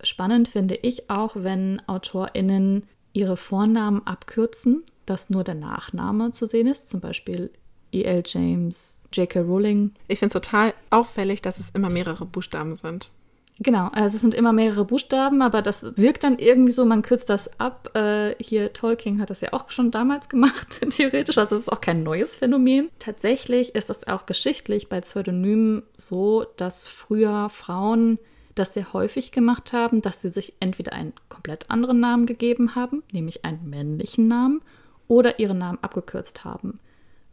Spannend 0.01 0.47
finde 0.47 0.75
ich 0.75 1.09
auch, 1.09 1.35
wenn 1.35 1.81
AutorInnen 1.87 2.83
ihre 3.13 3.37
Vornamen 3.37 4.05
abkürzen, 4.05 4.83
dass 5.05 5.29
nur 5.29 5.43
der 5.43 5.55
Nachname 5.55 6.31
zu 6.31 6.45
sehen 6.45 6.67
ist, 6.67 6.89
zum 6.89 6.99
Beispiel 6.99 7.51
E.L. 7.91 8.23
James, 8.25 9.03
J.K. 9.13 9.39
Rowling. 9.41 9.93
Ich 10.07 10.19
finde 10.19 10.37
es 10.37 10.43
total 10.43 10.73
auffällig, 10.89 11.41
dass 11.41 11.59
es 11.59 11.69
immer 11.69 11.89
mehrere 11.89 12.25
Buchstaben 12.25 12.75
sind. 12.75 13.09
Genau, 13.59 13.87
also 13.93 14.15
es 14.15 14.21
sind 14.21 14.35
immer 14.35 14.51
mehrere 14.51 14.83
Buchstaben, 14.83 15.41
aber 15.41 15.61
das 15.61 15.97
wirkt 15.97 16.25
dann 16.25 16.39
irgendwie 16.39 16.73
so, 16.73 16.85
man 16.85 17.01
kürzt 17.01 17.29
das 17.29 17.57
ab. 17.57 17.95
Äh, 17.95 18.35
hier, 18.43 18.73
Tolkien 18.73 19.21
hat 19.21 19.29
das 19.29 19.39
ja 19.39 19.53
auch 19.53 19.71
schon 19.71 19.91
damals 19.91 20.27
gemacht, 20.27 20.81
theoretisch. 20.89 21.37
Also 21.37 21.55
es 21.55 21.61
ist 21.61 21.71
auch 21.71 21.79
kein 21.79 22.03
neues 22.03 22.35
Phänomen. 22.35 22.89
Tatsächlich 22.99 23.73
ist 23.73 23.89
es 23.89 24.07
auch 24.07 24.25
geschichtlich 24.25 24.89
bei 24.89 24.99
Pseudonymen 24.99 25.83
so, 25.95 26.45
dass 26.57 26.85
früher 26.85 27.49
Frauen 27.49 28.19
das 28.55 28.73
sehr 28.73 28.91
häufig 28.91 29.31
gemacht 29.31 29.71
haben, 29.71 30.01
dass 30.01 30.21
sie 30.21 30.29
sich 30.29 30.53
entweder 30.59 30.91
einen 30.91 31.13
komplett 31.29 31.69
anderen 31.69 32.01
Namen 32.01 32.25
gegeben 32.25 32.75
haben, 32.75 33.03
nämlich 33.11 33.45
einen 33.45 33.69
männlichen 33.69 34.27
Namen, 34.27 34.61
oder 35.07 35.39
ihren 35.39 35.59
Namen 35.59 35.77
abgekürzt 35.81 36.43
haben 36.43 36.79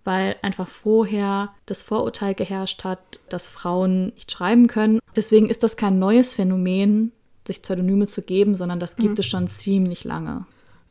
weil 0.04 0.36
einfach 0.42 0.68
vorher 0.68 1.52
das 1.66 1.82
Vorurteil 1.82 2.34
geherrscht 2.34 2.84
hat, 2.84 3.20
dass 3.28 3.48
Frauen 3.48 4.06
nicht 4.14 4.32
schreiben 4.32 4.66
können. 4.66 5.00
Deswegen 5.14 5.48
ist 5.48 5.62
das 5.62 5.76
kein 5.76 5.98
neues 5.98 6.34
Phänomen, 6.34 7.12
sich 7.46 7.62
Pseudonyme 7.62 8.06
zu 8.06 8.22
geben, 8.22 8.54
sondern 8.54 8.80
das 8.80 8.96
gibt 8.96 9.14
mhm. 9.14 9.20
es 9.20 9.26
schon 9.26 9.48
ziemlich 9.48 10.04
lange. 10.04 10.46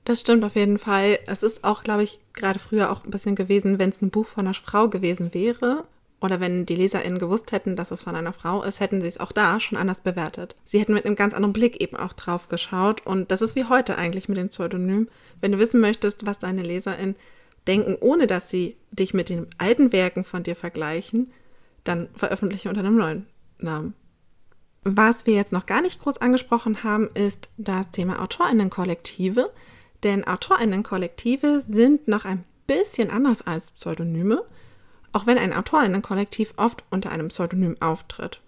Das 0.06 0.22
stimmt 0.22 0.44
auf 0.44 0.56
jeden 0.56 0.80
Fall. 0.80 1.20
Es 1.28 1.44
ist 1.44 1.64
auch, 1.64 1.84
glaube 1.84 2.04
ich, 2.04 2.20
gerade 2.34 2.60
früher 2.60 2.92
auch 2.92 3.04
ein 3.04 3.12
bisschen 3.12 3.36
gewesen, 3.36 3.80
wenn 3.80 3.92
es 3.92 4.02
ein 4.02 4.10
Buch 4.10 4.28
von 4.28 4.48
einer 4.48 4.54
Frau 4.54 4.90
gewesen 4.90 5.34
wäre 5.34 5.86
oder 6.22 6.40
wenn 6.40 6.66
die 6.66 6.76
LeserInnen 6.76 7.20
gewusst 7.20 7.52
hätten, 7.52 7.76
dass 7.76 7.92
es 7.92 8.04
von 8.04 8.16
einer 8.16 8.34
Frau 8.34 8.64
ist, 8.64 8.80
hätten 8.80 9.02
sie 9.02 9.08
es 9.08 9.20
auch 9.20 9.32
da 9.32 9.60
schon 9.60 9.78
anders 9.78 10.02
bewertet. 10.02 10.56
Sie 10.66 10.80
hätten 10.80 10.94
mit 10.94 11.06
einem 11.06 11.16
ganz 11.16 11.34
anderen 11.34 11.54
Blick 11.54 11.82
eben 11.82 11.98
auch 11.98 12.14
drauf 12.14 12.48
geschaut 12.48 13.06
und 13.06 13.32
das 13.32 13.42
ist 13.42 13.56
wie 13.56 13.66
heute 13.66 13.98
eigentlich 13.98 14.30
mit 14.30 14.38
dem 14.38 14.50
Pseudonym. 14.50 15.08
Wenn 15.40 15.52
du 15.52 15.60
wissen 15.60 15.82
möchtest, 15.82 16.26
was 16.26 16.40
deine 16.40 16.64
LeserInnen 16.64 17.16
denken, 17.68 17.96
ohne 18.00 18.28
dass 18.28 18.50
sie 18.50 18.78
dich 18.92 19.14
mit 19.14 19.30
den 19.30 19.48
alten 19.58 19.92
Werken 19.92 20.24
von 20.24 20.44
dir 20.44 20.56
vergleichen, 20.56 21.32
dann 21.84 22.10
veröffentliche 22.16 22.70
unter 22.70 22.82
einem 22.82 22.98
neuen 22.98 23.28
Namen. 23.60 23.94
Was 24.84 25.28
wir 25.28 25.36
jetzt 25.36 25.54
noch 25.54 25.68
gar 25.68 25.82
nicht 25.82 26.02
groß 26.02 26.18
angesprochen 26.18 26.84
haben, 26.84 27.10
ist 27.14 27.50
das 27.58 27.92
Thema 27.92 28.22
Autorinnenkollektive. 28.22 29.52
Denn 30.04 30.26
Autorinnenkollektive 30.26 31.62
sind 31.62 32.08
noch 32.08 32.26
ein 32.26 32.44
bisschen 32.66 33.12
anders 33.12 33.46
als 33.46 33.72
Pseudonyme, 33.72 34.44
auch 35.12 35.28
wenn 35.28 35.38
ein 35.38 35.54
Autorinnenkollektiv 35.54 36.54
oft 36.58 36.84
unter 36.90 37.12
einem 37.12 37.28
Pseudonym 37.28 37.76
auftritt. 37.80 38.42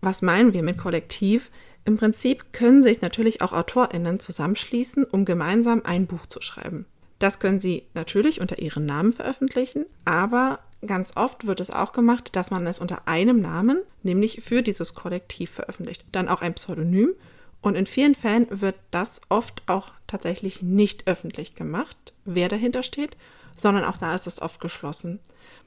Was 0.00 0.22
meinen 0.22 0.52
wir 0.52 0.62
mit 0.62 0.78
Kollektiv? 0.78 1.50
Im 1.84 1.96
Prinzip 1.96 2.52
können 2.52 2.82
sich 2.82 3.00
natürlich 3.00 3.42
auch 3.42 3.52
Autorinnen 3.52 4.20
zusammenschließen, 4.20 5.04
um 5.04 5.24
gemeinsam 5.24 5.82
ein 5.84 6.06
Buch 6.06 6.26
zu 6.26 6.40
schreiben. 6.40 6.86
Das 7.20 7.38
können 7.38 7.60
sie 7.60 7.84
natürlich 7.94 8.40
unter 8.40 8.58
ihren 8.58 8.86
Namen 8.86 9.12
veröffentlichen, 9.12 9.84
aber 10.06 10.58
ganz 10.84 11.16
oft 11.16 11.46
wird 11.46 11.60
es 11.60 11.70
auch 11.70 11.92
gemacht, 11.92 12.34
dass 12.34 12.50
man 12.50 12.66
es 12.66 12.78
unter 12.78 13.06
einem 13.06 13.40
Namen, 13.40 13.82
nämlich 14.02 14.40
für 14.42 14.62
dieses 14.62 14.94
Kollektiv 14.94 15.50
veröffentlicht. 15.50 16.02
Dann 16.12 16.28
auch 16.28 16.40
ein 16.40 16.54
Pseudonym 16.54 17.10
und 17.60 17.74
in 17.74 17.84
vielen 17.84 18.14
Fällen 18.14 18.46
wird 18.50 18.76
das 18.90 19.20
oft 19.28 19.62
auch 19.66 19.92
tatsächlich 20.06 20.62
nicht 20.62 21.06
öffentlich 21.06 21.54
gemacht, 21.54 22.14
wer 22.24 22.48
dahinter 22.48 22.82
steht, 22.82 23.18
sondern 23.54 23.84
auch 23.84 23.98
da 23.98 24.14
ist 24.14 24.26
es 24.26 24.40
oft 24.40 24.58
geschlossen. 24.58 25.20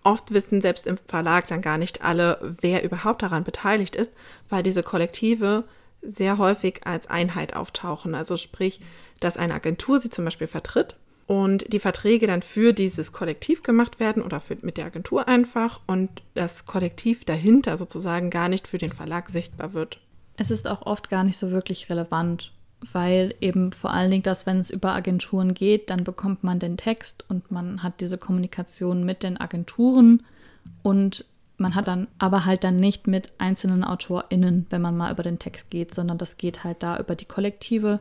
Oft 0.03 0.33
wissen 0.33 0.59
selbst 0.59 0.87
im 0.87 0.97
Verlag 1.07 1.47
dann 1.47 1.61
gar 1.61 1.77
nicht 1.77 2.01
alle, 2.01 2.55
wer 2.61 2.83
überhaupt 2.83 3.21
daran 3.21 3.43
beteiligt 3.43 3.95
ist, 3.95 4.11
weil 4.49 4.63
diese 4.63 4.81
Kollektive 4.81 5.65
sehr 6.01 6.39
häufig 6.39 6.81
als 6.85 7.07
Einheit 7.11 7.55
auftauchen. 7.55 8.15
Also 8.15 8.37
sprich, 8.37 8.81
dass 9.19 9.37
eine 9.37 9.53
Agentur 9.53 9.99
sie 9.99 10.09
zum 10.09 10.25
Beispiel 10.25 10.47
vertritt 10.47 10.97
und 11.27 11.71
die 11.71 11.79
Verträge 11.79 12.27
dann 12.27 12.41
für 12.41 12.73
dieses 12.73 13.13
Kollektiv 13.13 13.63
gemacht 13.63 13.99
werden 13.99 14.21
oder 14.21 14.39
für, 14.39 14.57
mit 14.61 14.77
der 14.77 14.85
Agentur 14.85 15.27
einfach 15.27 15.79
und 15.87 16.09
das 16.33 16.65
Kollektiv 16.65 17.25
dahinter 17.25 17.77
sozusagen 17.77 18.29
gar 18.29 18.49
nicht 18.49 18.67
für 18.67 18.77
den 18.77 18.91
Verlag 18.91 19.29
sichtbar 19.29 19.73
wird. 19.73 19.99
Es 20.35 20.51
ist 20.51 20.67
auch 20.67 20.85
oft 20.85 21.09
gar 21.09 21.23
nicht 21.23 21.37
so 21.37 21.51
wirklich 21.51 21.89
relevant, 21.89 22.51
weil 22.91 23.33
eben 23.39 23.71
vor 23.71 23.91
allen 23.91 24.11
Dingen 24.11 24.23
das, 24.23 24.45
wenn 24.45 24.59
es 24.59 24.69
über 24.69 24.93
Agenturen 24.93 25.53
geht, 25.53 25.89
dann 25.89 26.03
bekommt 26.03 26.43
man 26.43 26.59
den 26.59 26.77
Text 26.77 27.23
und 27.29 27.51
man 27.51 27.83
hat 27.83 28.01
diese 28.01 28.17
Kommunikation 28.17 29.05
mit 29.05 29.23
den 29.23 29.39
Agenturen 29.39 30.23
und 30.81 31.25
man 31.57 31.75
hat 31.75 31.87
dann 31.87 32.07
aber 32.17 32.45
halt 32.45 32.63
dann 32.63 32.75
nicht 32.75 33.07
mit 33.07 33.31
einzelnen 33.37 33.83
AutorInnen, 33.83 34.65
wenn 34.69 34.81
man 34.81 34.97
mal 34.97 35.11
über 35.11 35.23
den 35.23 35.39
Text 35.39 35.69
geht, 35.69 35.93
sondern 35.93 36.17
das 36.17 36.37
geht 36.37 36.63
halt 36.63 36.83
da 36.83 36.97
über 36.97 37.15
die 37.15 37.25
Kollektive. 37.25 37.99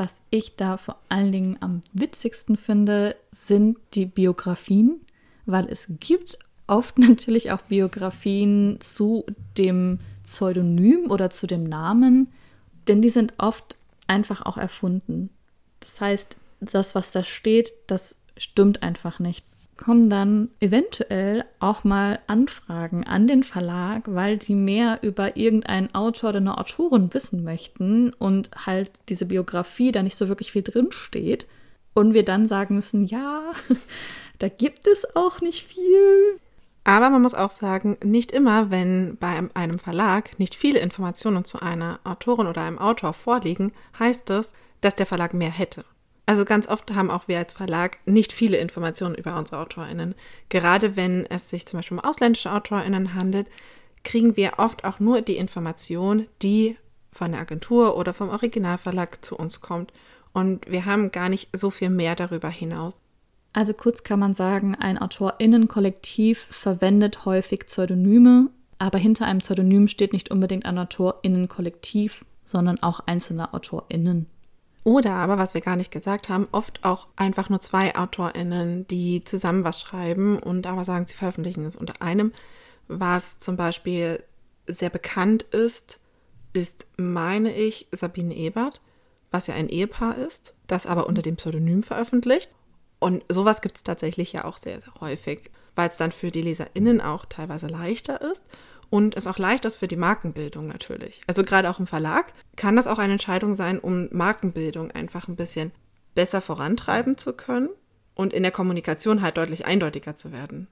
Was 0.00 0.22
ich 0.30 0.56
da 0.56 0.78
vor 0.78 0.96
allen 1.10 1.30
Dingen 1.30 1.58
am 1.60 1.82
witzigsten 1.92 2.56
finde, 2.56 3.16
sind 3.32 3.76
die 3.92 4.06
Biografien, 4.06 4.98
weil 5.44 5.68
es 5.68 5.92
gibt 6.00 6.38
oft 6.66 6.98
natürlich 6.98 7.52
auch 7.52 7.60
Biografien 7.60 8.78
zu 8.80 9.26
dem 9.58 9.98
Pseudonym 10.24 11.10
oder 11.10 11.28
zu 11.28 11.46
dem 11.46 11.64
Namen, 11.64 12.30
denn 12.88 13.02
die 13.02 13.10
sind 13.10 13.34
oft 13.36 13.76
einfach 14.06 14.40
auch 14.40 14.56
erfunden. 14.56 15.28
Das 15.80 16.00
heißt, 16.00 16.38
das, 16.60 16.94
was 16.94 17.12
da 17.12 17.22
steht, 17.22 17.74
das 17.86 18.16
stimmt 18.38 18.82
einfach 18.82 19.18
nicht. 19.18 19.44
Kommen 19.82 20.10
dann 20.10 20.50
eventuell 20.60 21.44
auch 21.58 21.84
mal 21.84 22.18
Anfragen 22.26 23.04
an 23.04 23.26
den 23.26 23.42
Verlag, 23.42 24.02
weil 24.06 24.42
sie 24.42 24.54
mehr 24.54 24.98
über 25.02 25.38
irgendeinen 25.38 25.94
Autor 25.94 26.30
oder 26.30 26.38
eine 26.38 26.58
Autorin 26.58 27.14
wissen 27.14 27.44
möchten 27.44 28.12
und 28.12 28.50
halt 28.66 28.90
diese 29.08 29.24
Biografie 29.24 29.90
da 29.90 30.02
nicht 30.02 30.16
so 30.16 30.28
wirklich 30.28 30.52
viel 30.52 30.62
drin 30.62 30.88
steht. 30.90 31.46
Und 31.94 32.12
wir 32.12 32.26
dann 32.26 32.46
sagen 32.46 32.74
müssen, 32.74 33.06
ja, 33.06 33.52
da 34.38 34.48
gibt 34.48 34.86
es 34.86 35.16
auch 35.16 35.40
nicht 35.40 35.66
viel. 35.66 36.38
Aber 36.84 37.08
man 37.08 37.22
muss 37.22 37.34
auch 37.34 37.50
sagen, 37.50 37.96
nicht 38.04 38.32
immer, 38.32 38.70
wenn 38.70 39.16
bei 39.18 39.42
einem 39.54 39.78
Verlag 39.78 40.38
nicht 40.38 40.54
viele 40.54 40.80
Informationen 40.80 41.44
zu 41.44 41.60
einer 41.60 42.00
Autorin 42.04 42.46
oder 42.46 42.62
einem 42.62 42.78
Autor 42.78 43.14
vorliegen, 43.14 43.72
heißt 43.98 44.28
das, 44.28 44.52
dass 44.82 44.94
der 44.94 45.06
Verlag 45.06 45.32
mehr 45.32 45.50
hätte. 45.50 45.84
Also 46.30 46.44
ganz 46.44 46.68
oft 46.68 46.92
haben 46.92 47.10
auch 47.10 47.26
wir 47.26 47.38
als 47.38 47.54
Verlag 47.54 47.98
nicht 48.06 48.32
viele 48.32 48.58
Informationen 48.58 49.16
über 49.16 49.36
unsere 49.36 49.60
AutorInnen. 49.62 50.14
Gerade 50.48 50.94
wenn 50.94 51.26
es 51.26 51.50
sich 51.50 51.66
zum 51.66 51.80
Beispiel 51.80 51.98
um 51.98 52.04
ausländische 52.04 52.52
AutorInnen 52.52 53.14
handelt, 53.14 53.48
kriegen 54.04 54.36
wir 54.36 54.52
oft 54.58 54.84
auch 54.84 55.00
nur 55.00 55.22
die 55.22 55.38
Information, 55.38 56.28
die 56.40 56.76
von 57.10 57.32
der 57.32 57.40
Agentur 57.40 57.96
oder 57.96 58.14
vom 58.14 58.28
Originalverlag 58.28 59.24
zu 59.24 59.34
uns 59.34 59.60
kommt. 59.60 59.92
Und 60.32 60.70
wir 60.70 60.84
haben 60.84 61.10
gar 61.10 61.28
nicht 61.28 61.48
so 61.52 61.68
viel 61.68 61.90
mehr 61.90 62.14
darüber 62.14 62.48
hinaus. 62.48 63.02
Also 63.52 63.74
kurz 63.74 64.04
kann 64.04 64.20
man 64.20 64.32
sagen, 64.32 64.76
ein 64.76 64.98
Autorinnenkollektiv 64.98 66.46
verwendet 66.48 67.24
häufig 67.24 67.66
Pseudonyme, 67.66 68.50
aber 68.78 68.98
hinter 68.98 69.26
einem 69.26 69.40
Pseudonym 69.40 69.88
steht 69.88 70.12
nicht 70.12 70.30
unbedingt 70.30 70.64
ein 70.64 70.78
Autorinnenkollektiv, 70.78 72.24
sondern 72.44 72.80
auch 72.80 73.00
einzelne 73.00 73.52
Autorinnen. 73.52 74.26
Oder 74.82 75.12
aber, 75.12 75.36
was 75.36 75.54
wir 75.54 75.60
gar 75.60 75.76
nicht 75.76 75.90
gesagt 75.90 76.28
haben, 76.28 76.48
oft 76.52 76.84
auch 76.84 77.08
einfach 77.16 77.50
nur 77.50 77.60
zwei 77.60 77.94
AutorInnen, 77.94 78.86
die 78.88 79.22
zusammen 79.24 79.64
was 79.64 79.80
schreiben 79.80 80.38
und 80.38 80.66
aber 80.66 80.84
sagen, 80.84 81.06
sie 81.06 81.14
veröffentlichen 81.14 81.64
es 81.64 81.76
unter 81.76 82.00
einem. 82.00 82.32
Was 82.88 83.38
zum 83.38 83.56
Beispiel 83.56 84.22
sehr 84.66 84.90
bekannt 84.90 85.42
ist, 85.42 86.00
ist, 86.52 86.86
meine 86.96 87.54
ich, 87.54 87.88
Sabine 87.92 88.34
Ebert, 88.34 88.80
was 89.30 89.46
ja 89.46 89.54
ein 89.54 89.68
Ehepaar 89.68 90.16
ist, 90.16 90.54
das 90.66 90.86
aber 90.86 91.06
unter 91.06 91.22
dem 91.22 91.36
Pseudonym 91.36 91.82
veröffentlicht. 91.82 92.50
Und 92.98 93.24
sowas 93.28 93.60
gibt 93.60 93.76
es 93.76 93.82
tatsächlich 93.82 94.32
ja 94.32 94.44
auch 94.44 94.58
sehr, 94.58 94.80
sehr 94.80 94.94
häufig, 95.00 95.50
weil 95.76 95.88
es 95.88 95.96
dann 95.96 96.10
für 96.10 96.30
die 96.30 96.42
LeserInnen 96.42 97.00
auch 97.00 97.26
teilweise 97.26 97.66
leichter 97.66 98.20
ist 98.20 98.42
und 98.90 99.16
es 99.16 99.26
auch 99.26 99.38
leicht 99.38 99.64
ist 99.64 99.76
für 99.76 99.88
die 99.88 99.96
Markenbildung 99.96 100.66
natürlich. 100.66 101.22
Also 101.26 101.44
gerade 101.44 101.70
auch 101.70 101.78
im 101.78 101.86
Verlag 101.86 102.32
kann 102.56 102.76
das 102.76 102.86
auch 102.86 102.98
eine 102.98 103.12
Entscheidung 103.12 103.54
sein, 103.54 103.78
um 103.78 104.08
Markenbildung 104.10 104.90
einfach 104.90 105.28
ein 105.28 105.36
bisschen 105.36 105.70
besser 106.14 106.40
vorantreiben 106.40 107.16
zu 107.16 107.32
können 107.32 107.70
und 108.14 108.32
in 108.32 108.42
der 108.42 108.52
Kommunikation 108.52 109.22
halt 109.22 109.36
deutlich 109.36 109.64
eindeutiger 109.64 110.16
zu 110.16 110.32
werden. 110.32 110.66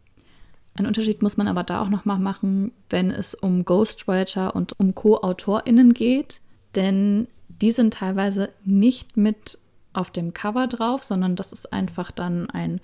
Ein 0.75 0.87
Unterschied 0.87 1.23
muss 1.23 1.37
man 1.37 1.49
aber 1.49 1.65
da 1.65 1.81
auch 1.81 1.89
nochmal 1.89 2.19
machen, 2.19 2.73
wenn 2.91 3.11
es 3.11 3.35
um 3.35 3.65
Ghostwriter 3.65 4.55
und 4.55 4.79
um 4.79 4.95
Co-AutorInnen 4.95 5.95
geht, 5.95 6.41
denn 6.75 7.29
die 7.49 7.73
sind 7.73 7.95
teilweise 7.95 8.51
nicht 8.65 9.17
mit 9.17 9.59
auf 9.93 10.11
dem 10.11 10.35
Cover 10.35 10.67
drauf, 10.67 11.03
sondern 11.03 11.35
das 11.35 11.53
ist 11.53 11.73
einfach 11.73 12.11
dann 12.11 12.51
ein 12.51 12.81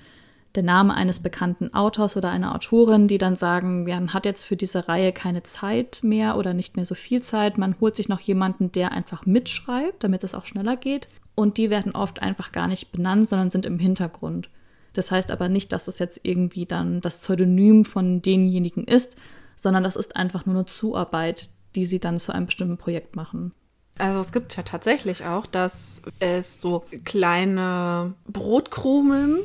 der 0.54 0.62
Name 0.62 0.94
eines 0.94 1.20
bekannten 1.20 1.74
Autors 1.74 2.16
oder 2.16 2.30
einer 2.30 2.54
Autorin, 2.54 3.08
die 3.08 3.18
dann 3.18 3.34
sagen, 3.34 3.84
man 3.84 4.14
hat 4.14 4.24
jetzt 4.24 4.44
für 4.44 4.56
diese 4.56 4.88
Reihe 4.88 5.12
keine 5.12 5.42
Zeit 5.42 6.00
mehr 6.02 6.36
oder 6.36 6.54
nicht 6.54 6.76
mehr 6.76 6.84
so 6.84 6.94
viel 6.94 7.22
Zeit. 7.22 7.58
Man 7.58 7.76
holt 7.80 7.96
sich 7.96 8.08
noch 8.08 8.20
jemanden, 8.20 8.70
der 8.70 8.92
einfach 8.92 9.26
mitschreibt, 9.26 10.04
damit 10.04 10.22
es 10.22 10.34
auch 10.34 10.46
schneller 10.46 10.76
geht. 10.76 11.08
Und 11.34 11.58
die 11.58 11.70
werden 11.70 11.92
oft 11.92 12.22
einfach 12.22 12.52
gar 12.52 12.68
nicht 12.68 12.92
benannt, 12.92 13.28
sondern 13.28 13.50
sind 13.50 13.66
im 13.66 13.80
Hintergrund. 13.80 14.48
Das 14.92 15.10
heißt 15.10 15.32
aber 15.32 15.48
nicht, 15.48 15.72
dass 15.72 15.88
es 15.88 15.98
jetzt 15.98 16.20
irgendwie 16.22 16.66
dann 16.66 17.00
das 17.00 17.18
Pseudonym 17.18 17.84
von 17.84 18.22
denjenigen 18.22 18.84
ist, 18.84 19.16
sondern 19.56 19.82
das 19.82 19.96
ist 19.96 20.14
einfach 20.14 20.46
nur 20.46 20.54
eine 20.54 20.66
Zuarbeit, 20.66 21.50
die 21.74 21.84
sie 21.84 21.98
dann 21.98 22.20
zu 22.20 22.32
einem 22.32 22.46
bestimmten 22.46 22.78
Projekt 22.78 23.16
machen. 23.16 23.52
Also 23.98 24.20
es 24.20 24.32
gibt 24.32 24.56
ja 24.56 24.64
tatsächlich 24.64 25.24
auch, 25.24 25.46
dass 25.46 26.02
es 26.18 26.60
so 26.60 26.84
kleine 27.04 28.14
Brotkrumen 28.26 29.40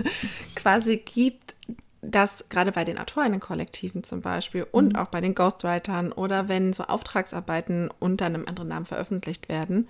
quasi 0.54 0.98
gibt, 0.98 1.56
dass 2.00 2.48
gerade 2.48 2.70
bei 2.70 2.84
den 2.84 2.98
Autorinnenkollektiven 2.98 4.04
zum 4.04 4.20
Beispiel 4.20 4.66
und 4.70 4.92
mhm. 4.92 4.96
auch 4.96 5.08
bei 5.08 5.20
den 5.20 5.34
Ghostwritern 5.34 6.12
oder 6.12 6.48
wenn 6.48 6.72
so 6.72 6.84
Auftragsarbeiten 6.84 7.90
unter 7.98 8.26
einem 8.26 8.46
anderen 8.46 8.68
Namen 8.68 8.86
veröffentlicht 8.86 9.48
werden, 9.48 9.88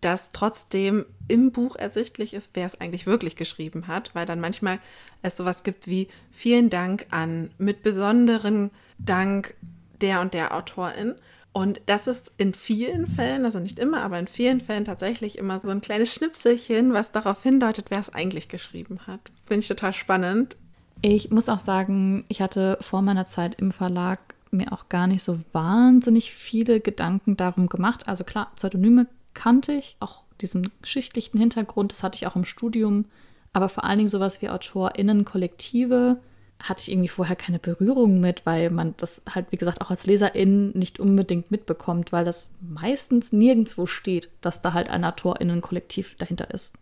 dass 0.00 0.32
trotzdem 0.32 1.06
im 1.28 1.52
Buch 1.52 1.76
ersichtlich 1.76 2.34
ist, 2.34 2.50
wer 2.54 2.66
es 2.66 2.80
eigentlich 2.80 3.06
wirklich 3.06 3.36
geschrieben 3.36 3.86
hat, 3.86 4.14
weil 4.14 4.26
dann 4.26 4.40
manchmal 4.40 4.80
es 5.22 5.36
sowas 5.36 5.62
gibt 5.62 5.86
wie 5.86 6.08
vielen 6.30 6.70
Dank 6.70 7.06
an 7.10 7.50
mit 7.58 7.82
besonderen 7.82 8.70
Dank 8.98 9.54
der 10.00 10.20
und 10.20 10.34
der 10.34 10.54
Autorin. 10.54 11.14
Und 11.52 11.80
das 11.86 12.06
ist 12.06 12.30
in 12.36 12.54
vielen 12.54 13.08
Fällen, 13.08 13.44
also 13.44 13.58
nicht 13.58 13.78
immer, 13.78 14.02
aber 14.02 14.18
in 14.18 14.28
vielen 14.28 14.60
Fällen 14.60 14.84
tatsächlich 14.84 15.36
immer 15.36 15.58
so 15.58 15.68
ein 15.68 15.80
kleines 15.80 16.14
Schnipselchen, 16.14 16.92
was 16.92 17.10
darauf 17.10 17.42
hindeutet, 17.42 17.86
wer 17.88 17.98
es 17.98 18.14
eigentlich 18.14 18.48
geschrieben 18.48 19.00
hat. 19.06 19.20
Finde 19.46 19.60
ich 19.60 19.68
total 19.68 19.92
spannend. 19.92 20.56
Ich 21.02 21.30
muss 21.30 21.48
auch 21.48 21.58
sagen, 21.58 22.24
ich 22.28 22.40
hatte 22.40 22.78
vor 22.80 23.02
meiner 23.02 23.26
Zeit 23.26 23.56
im 23.56 23.72
Verlag 23.72 24.20
mir 24.52 24.72
auch 24.72 24.88
gar 24.88 25.06
nicht 25.06 25.22
so 25.22 25.40
wahnsinnig 25.52 26.32
viele 26.32 26.80
Gedanken 26.80 27.36
darum 27.36 27.68
gemacht. 27.68 28.06
Also 28.06 28.24
klar, 28.24 28.52
Pseudonyme 28.56 29.06
kannte 29.34 29.72
ich, 29.72 29.96
auch 30.00 30.22
diesen 30.40 30.70
geschichtlichen 30.82 31.38
Hintergrund, 31.38 31.92
das 31.92 32.02
hatte 32.02 32.16
ich 32.16 32.26
auch 32.26 32.36
im 32.36 32.44
Studium, 32.44 33.06
aber 33.52 33.68
vor 33.68 33.84
allen 33.84 33.98
Dingen 33.98 34.08
sowas 34.08 34.40
wie 34.42 34.48
AutorInnen-Kollektive 34.48 36.18
hatte 36.62 36.82
ich 36.82 36.90
irgendwie 36.90 37.08
vorher 37.08 37.36
keine 37.36 37.58
Berührung 37.58 38.20
mit, 38.20 38.44
weil 38.44 38.70
man 38.70 38.94
das 38.98 39.22
halt, 39.34 39.46
wie 39.50 39.56
gesagt, 39.56 39.80
auch 39.80 39.90
als 39.90 40.06
Leserin 40.06 40.70
nicht 40.70 41.00
unbedingt 41.00 41.50
mitbekommt, 41.50 42.12
weil 42.12 42.24
das 42.24 42.50
meistens 42.60 43.32
nirgendwo 43.32 43.86
steht, 43.86 44.30
dass 44.40 44.62
da 44.62 44.74
halt 44.74 44.90
ein 44.90 45.04
AutorInnen-Kollektiv 45.04 46.16
dahinter 46.16 46.50
ist. 46.52 46.74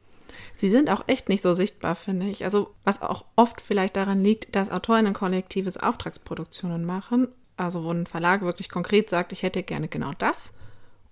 Sie 0.56 0.70
sind 0.70 0.90
auch 0.90 1.04
echt 1.06 1.28
nicht 1.28 1.42
so 1.42 1.54
sichtbar, 1.54 1.94
finde 1.94 2.26
ich. 2.26 2.44
Also 2.44 2.74
was 2.84 3.00
auch 3.00 3.24
oft 3.36 3.60
vielleicht 3.60 3.96
daran 3.96 4.22
liegt, 4.22 4.54
dass 4.56 4.70
Autorinnen 4.70 5.14
kollektives 5.14 5.76
Auftragsproduktionen 5.76 6.84
machen, 6.84 7.28
also 7.56 7.84
wo 7.84 7.92
ein 7.92 8.06
Verlag 8.06 8.42
wirklich 8.42 8.68
konkret 8.68 9.08
sagt, 9.08 9.32
ich 9.32 9.42
hätte 9.42 9.62
gerne 9.62 9.88
genau 9.88 10.12
das 10.18 10.52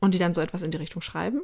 und 0.00 0.12
die 0.14 0.18
dann 0.18 0.34
so 0.34 0.40
etwas 0.40 0.62
in 0.62 0.70
die 0.70 0.78
Richtung 0.78 1.02
schreiben. 1.02 1.42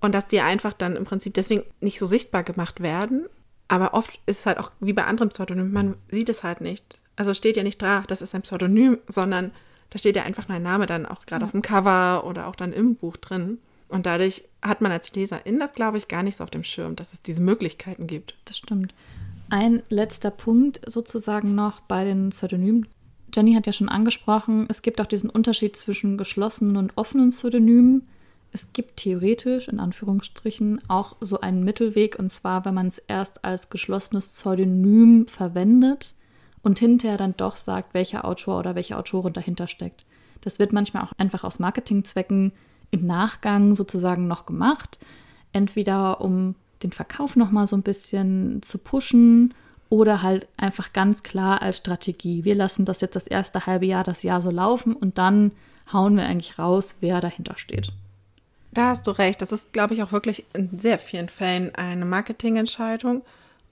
Und 0.00 0.12
dass 0.14 0.28
die 0.28 0.40
einfach 0.40 0.72
dann 0.72 0.96
im 0.96 1.04
Prinzip 1.04 1.34
deswegen 1.34 1.62
nicht 1.80 1.98
so 1.98 2.06
sichtbar 2.06 2.42
gemacht 2.42 2.80
werden. 2.80 3.26
Aber 3.68 3.94
oft 3.94 4.20
ist 4.26 4.40
es 4.40 4.46
halt 4.46 4.58
auch 4.58 4.70
wie 4.80 4.92
bei 4.92 5.04
anderen 5.04 5.30
Pseudonymen, 5.30 5.72
man 5.72 5.96
sieht 6.10 6.28
es 6.28 6.42
halt 6.42 6.60
nicht. 6.60 6.98
Also 7.16 7.32
steht 7.34 7.56
ja 7.56 7.62
nicht 7.62 7.80
da, 7.80 8.04
das 8.06 8.22
ist 8.22 8.34
ein 8.34 8.42
Pseudonym, 8.42 8.98
sondern 9.08 9.52
da 9.90 9.98
steht 9.98 10.16
ja 10.16 10.24
einfach 10.24 10.48
nur 10.48 10.56
ein 10.56 10.62
Name 10.62 10.86
dann 10.86 11.06
auch 11.06 11.24
gerade 11.26 11.42
ja. 11.42 11.46
auf 11.46 11.52
dem 11.52 11.62
Cover 11.62 12.24
oder 12.26 12.48
auch 12.48 12.56
dann 12.56 12.72
im 12.72 12.96
Buch 12.96 13.16
drin. 13.16 13.58
Und 13.88 14.06
dadurch 14.06 14.44
hat 14.60 14.80
man 14.80 14.90
als 14.90 15.14
Leserin 15.14 15.60
das, 15.60 15.72
glaube 15.72 15.98
ich, 15.98 16.08
gar 16.08 16.22
nicht 16.22 16.36
so 16.36 16.44
auf 16.44 16.50
dem 16.50 16.64
Schirm, 16.64 16.96
dass 16.96 17.12
es 17.12 17.22
diese 17.22 17.40
Möglichkeiten 17.40 18.06
gibt. 18.06 18.34
Das 18.44 18.56
stimmt. 18.58 18.92
Ein 19.50 19.82
letzter 19.88 20.30
Punkt 20.30 20.80
sozusagen 20.86 21.54
noch 21.54 21.80
bei 21.80 22.04
den 22.04 22.30
Pseudonymen. 22.30 22.88
Jenny 23.32 23.54
hat 23.54 23.66
ja 23.66 23.72
schon 23.72 23.88
angesprochen, 23.88 24.66
es 24.68 24.82
gibt 24.82 25.00
auch 25.00 25.06
diesen 25.06 25.30
Unterschied 25.30 25.76
zwischen 25.76 26.16
geschlossenen 26.16 26.76
und 26.76 26.96
offenen 26.96 27.28
Pseudonymen. 27.28 28.08
Es 28.54 28.72
gibt 28.72 28.98
theoretisch, 28.98 29.66
in 29.66 29.80
Anführungsstrichen, 29.80 30.80
auch 30.86 31.16
so 31.20 31.40
einen 31.40 31.64
Mittelweg, 31.64 32.16
und 32.20 32.30
zwar, 32.30 32.64
wenn 32.64 32.74
man 32.74 32.86
es 32.86 32.98
erst 32.98 33.44
als 33.44 33.68
geschlossenes 33.68 34.28
Pseudonym 34.28 35.26
verwendet 35.26 36.14
und 36.62 36.78
hinterher 36.78 37.16
dann 37.16 37.34
doch 37.36 37.56
sagt, 37.56 37.94
welcher 37.94 38.24
Autor 38.24 38.60
oder 38.60 38.76
welche 38.76 38.96
Autorin 38.96 39.32
dahinter 39.32 39.66
steckt. 39.66 40.06
Das 40.40 40.60
wird 40.60 40.72
manchmal 40.72 41.02
auch 41.02 41.10
einfach 41.18 41.42
aus 41.42 41.58
Marketingzwecken 41.58 42.52
im 42.92 43.04
Nachgang 43.04 43.74
sozusagen 43.74 44.28
noch 44.28 44.46
gemacht. 44.46 45.00
Entweder 45.52 46.20
um 46.20 46.54
den 46.84 46.92
Verkauf 46.92 47.34
noch 47.34 47.50
mal 47.50 47.66
so 47.66 47.76
ein 47.76 47.82
bisschen 47.82 48.62
zu 48.62 48.78
pushen 48.78 49.52
oder 49.88 50.22
halt 50.22 50.46
einfach 50.56 50.92
ganz 50.92 51.24
klar 51.24 51.60
als 51.60 51.78
Strategie. 51.78 52.44
Wir 52.44 52.54
lassen 52.54 52.84
das 52.84 53.00
jetzt 53.00 53.16
das 53.16 53.26
erste 53.26 53.66
halbe 53.66 53.86
Jahr, 53.86 54.04
das 54.04 54.22
Jahr 54.22 54.40
so 54.40 54.52
laufen 54.52 54.94
und 54.94 55.18
dann 55.18 55.50
hauen 55.92 56.16
wir 56.16 56.24
eigentlich 56.24 56.56
raus, 56.56 56.94
wer 57.00 57.20
dahinter 57.20 57.56
steht. 57.56 57.92
Da 58.74 58.88
hast 58.88 59.06
du 59.06 59.12
recht. 59.12 59.40
Das 59.40 59.52
ist, 59.52 59.72
glaube 59.72 59.94
ich, 59.94 60.02
auch 60.02 60.10
wirklich 60.10 60.44
in 60.52 60.78
sehr 60.78 60.98
vielen 60.98 61.28
Fällen 61.28 61.72
eine 61.76 62.04
Marketingentscheidung, 62.04 63.22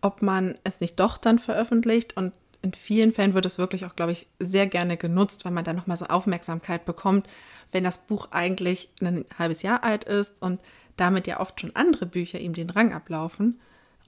ob 0.00 0.23
man 0.23 0.56
es 0.62 0.80
nicht 0.80 1.00
doch 1.00 1.18
dann 1.18 1.40
veröffentlicht. 1.40 2.16
Und 2.16 2.32
in 2.62 2.73
vielen 2.73 3.12
Fällen 3.12 3.35
wird 3.35 3.44
es 3.44 3.59
wirklich 3.59 3.85
auch, 3.85 3.97
glaube 3.97 4.12
ich, 4.12 4.28
sehr 4.38 4.68
gerne 4.68 4.97
genutzt, 4.97 5.44
weil 5.44 5.50
man 5.50 5.64
dann 5.64 5.75
nochmal 5.75 5.97
so 5.97 6.06
Aufmerksamkeit 6.06 6.85
bekommt, 6.85 7.28
wenn 7.73 7.82
das 7.82 7.99
Buch 7.99 8.28
eigentlich 8.30 8.90
ein 9.00 9.25
halbes 9.37 9.62
Jahr 9.62 9.82
alt 9.82 10.04
ist 10.04 10.40
und 10.40 10.61
damit 10.97 11.26
ja 11.26 11.40
oft 11.40 11.61
schon 11.61 11.75
andere 11.75 12.06
Bücher 12.06 12.38
ihm 12.38 12.54
den 12.54 12.71
Rang 12.71 12.92
ablaufen, 12.92 13.61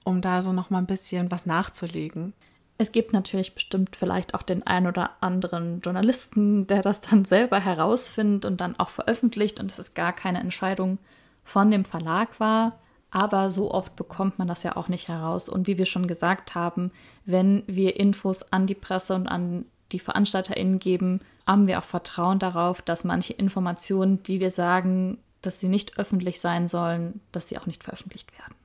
um 0.05 0.21
da 0.21 0.41
so 0.41 0.53
noch 0.53 0.69
mal 0.69 0.77
ein 0.77 0.85
bisschen 0.85 1.29
was 1.29 1.45
nachzulegen. 1.45 2.31
Es 2.77 2.91
gibt 2.91 3.13
natürlich 3.13 3.53
bestimmt 3.53 3.95
vielleicht 3.95 4.33
auch 4.33 4.41
den 4.41 4.67
einen 4.67 4.87
oder 4.87 5.11
anderen 5.21 5.79
Journalisten, 5.79 6.67
der 6.67 6.81
das 6.81 6.99
dann 7.01 7.23
selber 7.23 7.59
herausfindet 7.59 8.45
und 8.45 8.59
dann 8.59 8.77
auch 8.77 8.89
veröffentlicht 8.89 9.59
und 9.59 9.71
es 9.71 9.79
ist 9.79 9.95
gar 9.95 10.11
keine 10.11 10.39
Entscheidung 10.39 10.97
von 11.45 11.71
dem 11.71 11.85
Verlag 11.85 12.39
war. 12.39 12.79
Aber 13.11 13.49
so 13.49 13.71
oft 13.71 13.95
bekommt 13.95 14.39
man 14.39 14.49
das 14.49 14.63
ja 14.63 14.75
auch 14.75 14.89
nicht 14.89 15.07
heraus. 15.07 15.47
Und 15.47 15.67
wie 15.67 15.77
wir 15.77 15.85
schon 15.85 16.05
gesagt 16.05 16.53
haben, 16.53 16.91
wenn 17.23 17.63
wir 17.65 17.97
Infos 17.97 18.51
an 18.51 18.67
die 18.67 18.75
Presse 18.75 19.15
und 19.15 19.27
an 19.27 19.63
die 19.93 19.99
VeranstalterInnen 19.99 20.79
geben, 20.79 21.21
haben 21.47 21.67
wir 21.67 21.79
auch 21.79 21.85
Vertrauen 21.85 22.39
darauf, 22.39 22.81
dass 22.81 23.05
manche 23.05 23.31
Informationen, 23.31 24.21
die 24.23 24.41
wir 24.41 24.51
sagen, 24.51 25.19
dass 25.41 25.61
sie 25.61 25.69
nicht 25.69 25.97
öffentlich 25.97 26.41
sein 26.41 26.67
sollen, 26.67 27.21
dass 27.31 27.47
sie 27.47 27.57
auch 27.57 27.67
nicht 27.67 27.85
veröffentlicht 27.85 28.37
werden. 28.37 28.55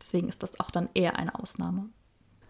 Deswegen 0.00 0.28
ist 0.30 0.42
das 0.42 0.58
auch 0.58 0.70
dann 0.70 0.88
eher 0.94 1.18
eine 1.18 1.38
Ausnahme. 1.38 1.90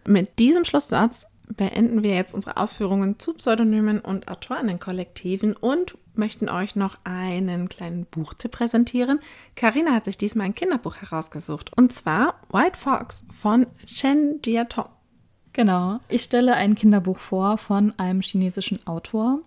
Mit 0.07 0.39
diesem 0.39 0.65
Schlusssatz 0.65 1.27
beenden 1.47 2.03
wir 2.03 2.15
jetzt 2.15 2.33
unsere 2.33 2.57
Ausführungen 2.57 3.19
zu 3.19 3.33
Pseudonymen 3.33 3.99
und 3.99 4.29
Autorinnenkollektiven 4.29 5.55
und 5.55 5.97
möchten 6.15 6.49
euch 6.49 6.75
noch 6.75 6.97
einen 7.03 7.69
kleinen 7.69 8.05
Buchtipp 8.05 8.51
präsentieren. 8.51 9.19
Karina 9.55 9.93
hat 9.93 10.05
sich 10.05 10.17
diesmal 10.17 10.47
ein 10.47 10.55
Kinderbuch 10.55 10.97
herausgesucht 10.97 11.75
und 11.75 11.93
zwar 11.93 12.39
White 12.51 12.77
Fox 12.77 13.25
von 13.31 13.67
Chen 13.85 14.39
Jiatong. 14.43 14.89
Genau, 15.53 15.99
ich 16.09 16.23
stelle 16.23 16.55
ein 16.55 16.75
Kinderbuch 16.75 17.19
vor 17.19 17.57
von 17.57 17.93
einem 17.97 18.21
chinesischen 18.21 18.85
Autor. 18.87 19.39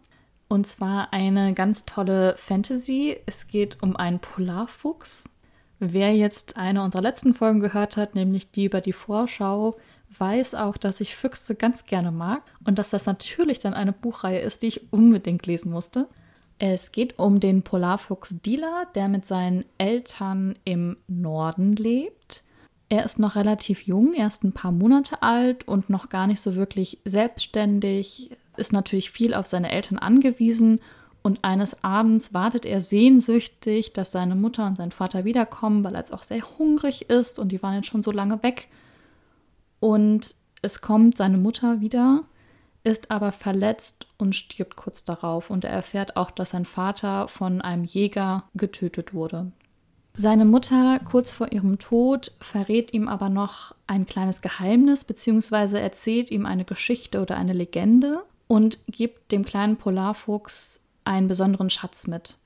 Und 0.48 0.64
zwar 0.64 1.12
eine 1.12 1.54
ganz 1.54 1.84
tolle 1.84 2.36
Fantasy. 2.36 3.16
Es 3.26 3.48
geht 3.48 3.82
um 3.82 3.96
einen 3.96 4.20
Polarfuchs. 4.20 5.24
Wer 5.80 6.14
jetzt 6.14 6.56
eine 6.56 6.82
unserer 6.82 7.02
letzten 7.02 7.34
Folgen 7.34 7.58
gehört 7.58 7.96
hat, 7.96 8.14
nämlich 8.14 8.52
die 8.52 8.66
über 8.66 8.80
die 8.80 8.92
Vorschau, 8.92 9.76
weiß 10.18 10.54
auch, 10.54 10.76
dass 10.76 11.00
ich 11.00 11.16
Füchse 11.16 11.54
ganz 11.54 11.84
gerne 11.84 12.12
mag 12.12 12.42
und 12.64 12.78
dass 12.78 12.90
das 12.90 13.06
natürlich 13.06 13.58
dann 13.58 13.74
eine 13.74 13.92
Buchreihe 13.92 14.40
ist, 14.40 14.62
die 14.62 14.68
ich 14.68 14.92
unbedingt 14.92 15.46
lesen 15.46 15.70
musste. 15.70 16.08
Es 16.58 16.92
geht 16.92 17.18
um 17.18 17.38
den 17.38 17.62
Polarfuchs 17.62 18.36
Dila, 18.40 18.84
der 18.94 19.08
mit 19.08 19.26
seinen 19.26 19.64
Eltern 19.78 20.54
im 20.64 20.96
Norden 21.06 21.74
lebt 21.74 22.44
er 22.88 23.04
ist 23.04 23.18
noch 23.18 23.34
relativ 23.34 23.82
jung, 23.82 24.14
erst 24.14 24.44
ein 24.44 24.52
paar 24.52 24.72
Monate 24.72 25.22
alt 25.22 25.66
und 25.66 25.90
noch 25.90 26.08
gar 26.08 26.26
nicht 26.26 26.40
so 26.40 26.54
wirklich 26.54 26.98
selbstständig, 27.04 28.30
ist 28.56 28.72
natürlich 28.72 29.10
viel 29.10 29.34
auf 29.34 29.46
seine 29.46 29.72
Eltern 29.72 29.98
angewiesen 29.98 30.80
und 31.22 31.42
eines 31.42 31.82
Abends 31.82 32.32
wartet 32.32 32.64
er 32.64 32.80
sehnsüchtig, 32.80 33.92
dass 33.92 34.12
seine 34.12 34.36
Mutter 34.36 34.66
und 34.66 34.76
sein 34.76 34.92
Vater 34.92 35.24
wiederkommen, 35.24 35.82
weil 35.82 35.94
er 35.94 36.00
jetzt 36.00 36.12
auch 36.12 36.22
sehr 36.22 36.42
hungrig 36.58 37.10
ist 37.10 37.40
und 37.40 37.50
die 37.50 37.62
waren 37.62 37.74
jetzt 37.74 37.88
schon 37.88 38.04
so 38.04 38.12
lange 38.12 38.42
weg. 38.44 38.68
Und 39.80 40.34
es 40.62 40.80
kommt 40.80 41.16
seine 41.16 41.38
Mutter 41.38 41.80
wieder, 41.80 42.24
ist 42.84 43.10
aber 43.10 43.32
verletzt 43.32 44.06
und 44.16 44.34
stirbt 44.34 44.76
kurz 44.76 45.04
darauf 45.04 45.50
und 45.50 45.64
er 45.64 45.70
erfährt 45.70 46.16
auch, 46.16 46.30
dass 46.30 46.50
sein 46.50 46.64
Vater 46.64 47.28
von 47.28 47.60
einem 47.60 47.84
Jäger 47.84 48.44
getötet 48.54 49.12
wurde. 49.12 49.52
Seine 50.18 50.46
Mutter 50.46 50.98
kurz 51.00 51.34
vor 51.34 51.52
ihrem 51.52 51.78
Tod 51.78 52.32
verrät 52.40 52.94
ihm 52.94 53.06
aber 53.06 53.28
noch 53.28 53.74
ein 53.86 54.06
kleines 54.06 54.40
Geheimnis 54.40 55.04
bzw. 55.04 55.78
erzählt 55.78 56.30
ihm 56.30 56.46
eine 56.46 56.64
Geschichte 56.64 57.20
oder 57.20 57.36
eine 57.36 57.52
Legende 57.52 58.24
und 58.46 58.78
gibt 58.86 59.32
dem 59.32 59.44
kleinen 59.44 59.76
Polarfuchs 59.76 60.80
einen 61.04 61.28
besonderen 61.28 61.68
Schatz 61.68 62.06
mit, 62.06 62.38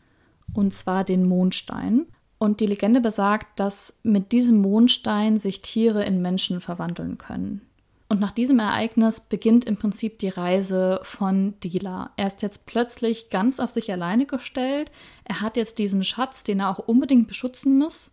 und 0.53 0.73
zwar 0.73 1.05
den 1.05 1.29
Mondstein. 1.29 2.07
Und 2.43 2.61
die 2.61 2.67
Legende 2.67 3.03
besagt, 3.03 3.61
dass 3.61 3.99
mit 4.03 4.33
diesem 4.33 4.63
Mondstein 4.63 5.37
sich 5.37 5.61
Tiere 5.61 6.05
in 6.05 6.23
Menschen 6.23 6.63
verwandeln 6.63 7.19
können. 7.19 7.61
Und 8.09 8.19
nach 8.19 8.33
diesem 8.33 8.59
Ereignis 8.59 9.21
beginnt 9.21 9.67
im 9.67 9.77
Prinzip 9.77 10.19
die 10.19 10.31
Reise 10.31 11.01
von 11.05 11.55
Dila. 11.61 12.11
Er 12.17 12.29
ist 12.29 12.41
jetzt 12.41 12.65
plötzlich 12.65 13.29
ganz 13.29 13.61
auf 13.61 13.71
sich 13.71 13.93
alleine 13.93 14.25
gestellt. 14.25 14.91
Er 15.25 15.43
hat 15.43 15.59
jetzt 15.59 15.79
diesen 15.79 16.03
Schatz, 16.03 16.43
den 16.43 16.61
er 16.61 16.71
auch 16.71 16.79
unbedingt 16.79 17.29
beschützen 17.29 17.79
muss. 17.79 18.11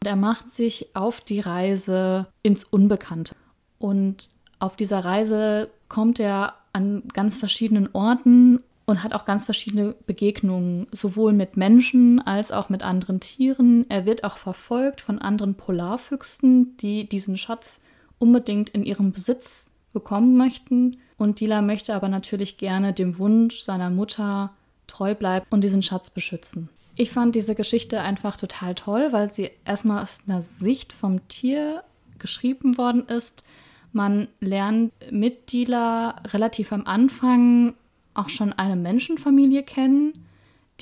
Und 0.00 0.08
er 0.08 0.16
macht 0.16 0.50
sich 0.50 0.94
auf 0.96 1.20
die 1.20 1.40
Reise 1.40 2.26
ins 2.42 2.64
Unbekannte. 2.64 3.36
Und 3.78 4.28
auf 4.58 4.74
dieser 4.74 5.04
Reise 5.04 5.70
kommt 5.88 6.18
er 6.18 6.56
an 6.72 7.04
ganz 7.12 7.36
verschiedenen 7.36 7.88
Orten 7.92 8.60
und 8.86 9.02
hat 9.02 9.12
auch 9.12 9.24
ganz 9.24 9.44
verschiedene 9.44 9.94
Begegnungen, 10.06 10.86
sowohl 10.90 11.32
mit 11.32 11.56
Menschen 11.56 12.20
als 12.20 12.52
auch 12.52 12.68
mit 12.68 12.82
anderen 12.82 13.20
Tieren. 13.20 13.86
Er 13.88 14.06
wird 14.06 14.24
auch 14.24 14.38
verfolgt 14.38 15.00
von 15.00 15.18
anderen 15.18 15.54
Polarfüchsen, 15.54 16.76
die 16.78 17.08
diesen 17.08 17.36
Schatz 17.36 17.80
unbedingt 18.18 18.70
in 18.70 18.84
ihrem 18.84 19.12
Besitz 19.12 19.70
bekommen 19.92 20.36
möchten. 20.36 20.98
Und 21.16 21.40
Dila 21.40 21.62
möchte 21.62 21.94
aber 21.94 22.08
natürlich 22.08 22.56
gerne 22.56 22.92
dem 22.92 23.18
Wunsch 23.18 23.60
seiner 23.60 23.90
Mutter 23.90 24.52
treu 24.86 25.14
bleiben 25.14 25.46
und 25.50 25.62
diesen 25.62 25.82
Schatz 25.82 26.10
beschützen. 26.10 26.68
Ich 26.96 27.10
fand 27.10 27.34
diese 27.34 27.54
Geschichte 27.54 28.00
einfach 28.00 28.36
total 28.36 28.74
toll, 28.74 29.08
weil 29.12 29.32
sie 29.32 29.50
erstmal 29.64 30.02
aus 30.02 30.22
einer 30.26 30.42
Sicht 30.42 30.92
vom 30.92 31.26
Tier 31.28 31.84
geschrieben 32.18 32.76
worden 32.76 33.06
ist. 33.06 33.44
Man 33.92 34.28
lernt 34.40 34.92
mit 35.10 35.52
Dila 35.52 36.10
relativ 36.32 36.72
am 36.72 36.86
Anfang 36.86 37.74
auch 38.14 38.28
schon 38.28 38.52
eine 38.52 38.76
Menschenfamilie 38.76 39.62
kennen 39.62 40.26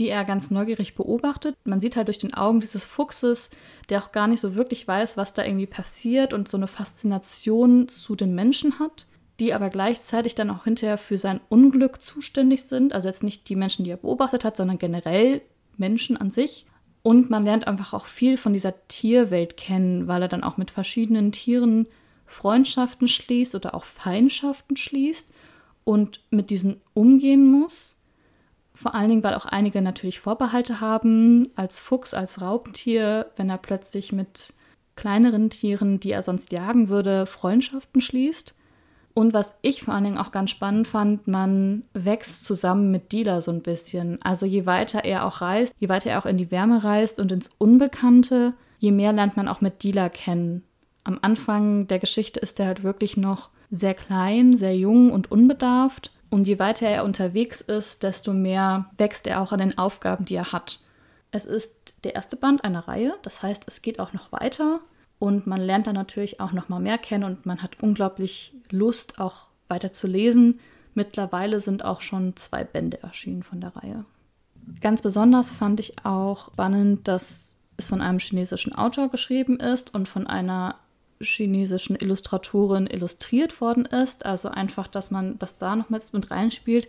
die 0.01 0.09
er 0.09 0.25
ganz 0.25 0.51
neugierig 0.51 0.95
beobachtet. 0.95 1.57
Man 1.65 1.81
sieht 1.81 1.95
halt 1.95 2.09
durch 2.09 2.19
den 2.19 2.35
Augen 2.35 2.61
dieses 2.61 2.85
Fuchses, 2.85 3.51
der 3.91 4.03
auch 4.03 4.13
gar 4.13 4.29
nicht 4.29 4.41
so 4.41 4.55
wirklich 4.55 4.89
weiß, 4.89 5.17
was 5.17 5.35
da 5.35 5.45
irgendwie 5.45 5.67
passiert 5.67 6.33
und 6.33 6.49
so 6.49 6.57
eine 6.57 6.69
Faszination 6.69 7.87
zu 7.87 8.17
den 8.17 8.35
Menschen 8.35 8.79
hat, 8.79 9.07
die 9.41 9.53
aber 9.53 9.69
gleichzeitig 9.69 10.35
dann 10.35 10.51
auch 10.51 10.65
hinterher 10.65 10.97
für 10.97 11.19
sein 11.19 11.41
Unglück 11.51 12.01
zuständig 12.01 12.65
sind. 12.65 12.95
Also 12.95 13.09
jetzt 13.09 13.23
nicht 13.23 13.49
die 13.49 13.57
Menschen, 13.57 13.85
die 13.85 13.91
er 13.91 13.99
beobachtet 13.99 14.45
hat, 14.45 14.57
sondern 14.57 14.79
generell 14.79 15.43
Menschen 15.77 16.17
an 16.17 16.31
sich. 16.31 16.67
Und 17.03 17.29
man 17.31 17.45
lernt 17.45 17.67
einfach 17.67 17.93
auch 17.93 18.07
viel 18.07 18.39
von 18.39 18.53
dieser 18.53 18.87
Tierwelt 18.89 19.57
kennen, 19.57 20.09
weil 20.09 20.23
er 20.23 20.29
dann 20.29 20.45
auch 20.45 20.57
mit 20.57 20.71
verschiedenen 20.71 21.31
Tieren 21.33 21.89
Freundschaften 22.27 23.09
schließt 23.09 23.55
oder 23.55 23.75
auch 23.75 23.85
Feindschaften 23.85 24.77
schließt 24.77 25.33
und 25.91 26.21
mit 26.31 26.51
diesen 26.51 26.81
umgehen 26.95 27.51
muss. 27.51 27.99
Vor 28.75 28.95
allen 28.95 29.09
Dingen, 29.09 29.25
weil 29.25 29.35
auch 29.35 29.45
einige 29.45 29.83
natürlich 29.83 30.21
Vorbehalte 30.21 30.81
haben, 30.81 31.49
als 31.57 31.81
Fuchs, 31.81 32.15
als 32.15 32.41
Raubtier, 32.41 33.27
wenn 33.35 33.51
er 33.51 33.59
plötzlich 33.59 34.13
mit 34.13 34.53
kleineren 34.95 35.51
Tieren, 35.51 35.99
die 35.99 36.13
er 36.13 36.23
sonst 36.23 36.53
jagen 36.53 36.91
würde, 36.91 37.27
Freundschaften 37.27 38.01
schließt. 38.01 38.55
Und 39.15 39.35
was 39.35 39.57
ich 39.63 39.83
vor 39.83 39.93
allen 39.93 40.05
Dingen 40.05 40.19
auch 40.19 40.31
ganz 40.31 40.51
spannend 40.51 40.87
fand, 40.87 41.27
man 41.27 41.83
wächst 41.93 42.45
zusammen 42.45 42.93
mit 42.93 43.11
Dealer 43.11 43.41
so 43.41 43.51
ein 43.51 43.63
bisschen. 43.63 44.23
Also 44.23 44.47
je 44.47 44.67
weiter 44.67 45.05
er 45.05 45.27
auch 45.27 45.41
reist, 45.41 45.75
je 45.81 45.89
weiter 45.89 46.11
er 46.11 46.21
auch 46.21 46.27
in 46.27 46.39
die 46.39 46.53
Wärme 46.53 46.85
reist 46.85 47.19
und 47.19 47.33
ins 47.33 47.51
Unbekannte, 47.59 48.55
je 48.79 48.93
mehr 48.93 49.13
lernt 49.13 49.37
man 49.37 49.49
auch 49.49 49.61
mit 49.61 49.83
Dealer 49.83 50.09
kennen. 50.09 50.63
Am 51.03 51.19
Anfang 51.21 51.89
der 51.89 51.99
Geschichte 51.99 52.39
ist 52.39 52.61
er 52.61 52.67
halt 52.67 52.85
wirklich 52.85 53.17
noch 53.17 53.51
sehr 53.71 53.95
klein, 53.95 54.55
sehr 54.55 54.77
jung 54.77 55.13
und 55.13 55.31
unbedarft. 55.31 56.13
Und 56.29 56.47
je 56.47 56.59
weiter 56.59 56.87
er 56.87 57.05
unterwegs 57.05 57.61
ist, 57.61 58.03
desto 58.03 58.33
mehr 58.33 58.91
wächst 58.99 59.27
er 59.27 59.41
auch 59.41 59.53
an 59.53 59.59
den 59.59 59.79
Aufgaben, 59.79 60.25
die 60.25 60.37
er 60.37 60.53
hat. 60.53 60.81
Es 61.33 61.45
ist 61.45 61.95
der 62.05 62.15
erste 62.15 62.37
Band 62.37 62.65
einer 62.65 62.89
Reihe, 62.89 63.15
das 63.23 63.43
heißt, 63.43 63.65
es 63.69 63.83
geht 63.83 64.01
auch 64.01 64.13
noch 64.13 64.33
weiter 64.33 64.81
und 65.19 65.47
man 65.47 65.61
lernt 65.61 65.87
dann 65.87 65.95
natürlich 65.95 66.41
auch 66.41 66.53
noch 66.53 66.69
mal 66.69 66.81
mehr 66.81 66.99
kennen 66.99 67.25
und 67.25 67.47
man 67.47 67.63
hat 67.63 67.83
unglaublich 67.83 68.55
Lust 68.71 69.21
auch 69.21 69.47
weiter 69.69 69.93
zu 69.93 70.07
lesen. 70.07 70.59
Mittlerweile 70.95 71.61
sind 71.61 71.85
auch 71.85 72.01
schon 72.01 72.35
zwei 72.37 72.65
Bände 72.65 73.03
erschienen 73.03 73.43
von 73.43 73.61
der 73.61 73.77
Reihe. 73.77 74.05
Ganz 74.81 75.03
besonders 75.03 75.51
fand 75.51 75.79
ich 75.79 76.05
auch 76.05 76.53
spannend, 76.53 77.07
dass 77.07 77.55
es 77.77 77.89
von 77.89 78.01
einem 78.01 78.19
chinesischen 78.19 78.75
Autor 78.75 79.09
geschrieben 79.09 79.59
ist 79.59 79.95
und 79.95 80.09
von 80.09 80.27
einer 80.27 80.77
chinesischen 81.21 81.97
Illustratorin 81.97 82.87
illustriert 82.87 83.61
worden 83.61 83.85
ist. 83.85 84.25
Also 84.25 84.49
einfach, 84.49 84.87
dass 84.87 85.11
man 85.11 85.39
das 85.39 85.59
da 85.59 85.77
noch 85.77 85.91
mit 85.91 86.31
reinspielt. 86.31 86.89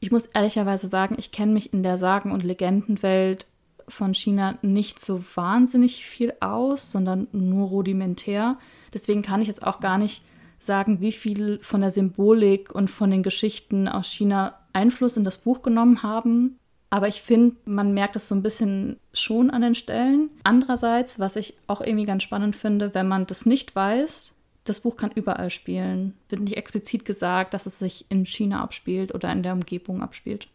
Ich 0.00 0.10
muss 0.10 0.26
ehrlicherweise 0.26 0.86
sagen, 0.88 1.16
ich 1.18 1.32
kenne 1.32 1.52
mich 1.52 1.72
in 1.72 1.82
der 1.82 1.96
Sagen- 1.96 2.32
und 2.32 2.42
Legendenwelt 2.42 3.46
von 3.88 4.14
China 4.14 4.58
nicht 4.62 5.00
so 5.00 5.22
wahnsinnig 5.34 6.06
viel 6.06 6.32
aus, 6.40 6.90
sondern 6.90 7.28
nur 7.32 7.68
rudimentär. 7.68 8.58
Deswegen 8.92 9.22
kann 9.22 9.42
ich 9.42 9.48
jetzt 9.48 9.66
auch 9.66 9.80
gar 9.80 9.98
nicht 9.98 10.22
sagen, 10.58 11.00
wie 11.00 11.12
viel 11.12 11.58
von 11.62 11.80
der 11.80 11.90
Symbolik 11.90 12.74
und 12.74 12.90
von 12.90 13.10
den 13.10 13.22
Geschichten 13.22 13.88
aus 13.88 14.12
China 14.12 14.58
Einfluss 14.72 15.16
in 15.16 15.24
das 15.24 15.38
Buch 15.38 15.62
genommen 15.62 16.02
haben. 16.02 16.58
Aber 16.94 17.08
ich 17.08 17.22
finde, 17.22 17.56
man 17.64 17.92
merkt 17.92 18.14
es 18.14 18.28
so 18.28 18.36
ein 18.36 18.42
bisschen 18.44 19.00
schon 19.12 19.50
an 19.50 19.62
den 19.62 19.74
Stellen. 19.74 20.30
Andererseits, 20.44 21.18
was 21.18 21.34
ich 21.34 21.54
auch 21.66 21.80
irgendwie 21.80 22.04
ganz 22.04 22.22
spannend 22.22 22.54
finde, 22.54 22.94
wenn 22.94 23.08
man 23.08 23.26
das 23.26 23.46
nicht 23.46 23.74
weiß, 23.74 24.32
das 24.62 24.78
Buch 24.78 24.96
kann 24.96 25.10
überall 25.12 25.50
spielen. 25.50 26.14
Es 26.26 26.30
wird 26.30 26.42
nicht 26.42 26.56
explizit 26.56 27.04
gesagt, 27.04 27.52
dass 27.52 27.66
es 27.66 27.80
sich 27.80 28.06
in 28.10 28.24
China 28.26 28.62
abspielt 28.62 29.12
oder 29.12 29.32
in 29.32 29.42
der 29.42 29.54
Umgebung 29.54 30.02
abspielt. 30.02 30.46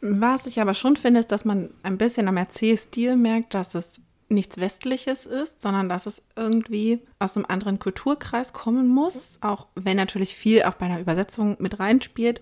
Was 0.00 0.46
ich 0.46 0.62
aber 0.62 0.72
schon 0.72 0.96
finde, 0.96 1.20
ist, 1.20 1.30
dass 1.30 1.44
man 1.44 1.68
ein 1.82 1.98
bisschen 1.98 2.26
am 2.28 2.38
Erzählstil 2.38 3.14
merkt, 3.14 3.52
dass 3.52 3.74
es 3.74 4.00
nichts 4.30 4.56
Westliches 4.56 5.26
ist, 5.26 5.60
sondern 5.60 5.90
dass 5.90 6.06
es 6.06 6.22
irgendwie 6.36 7.00
aus 7.18 7.36
einem 7.36 7.44
anderen 7.50 7.78
Kulturkreis 7.78 8.54
kommen 8.54 8.88
muss. 8.88 9.38
Auch 9.42 9.66
wenn 9.74 9.98
natürlich 9.98 10.36
viel 10.36 10.62
auch 10.62 10.74
bei 10.74 10.86
einer 10.86 11.00
Übersetzung 11.00 11.58
mit 11.60 11.80
reinspielt. 11.80 12.40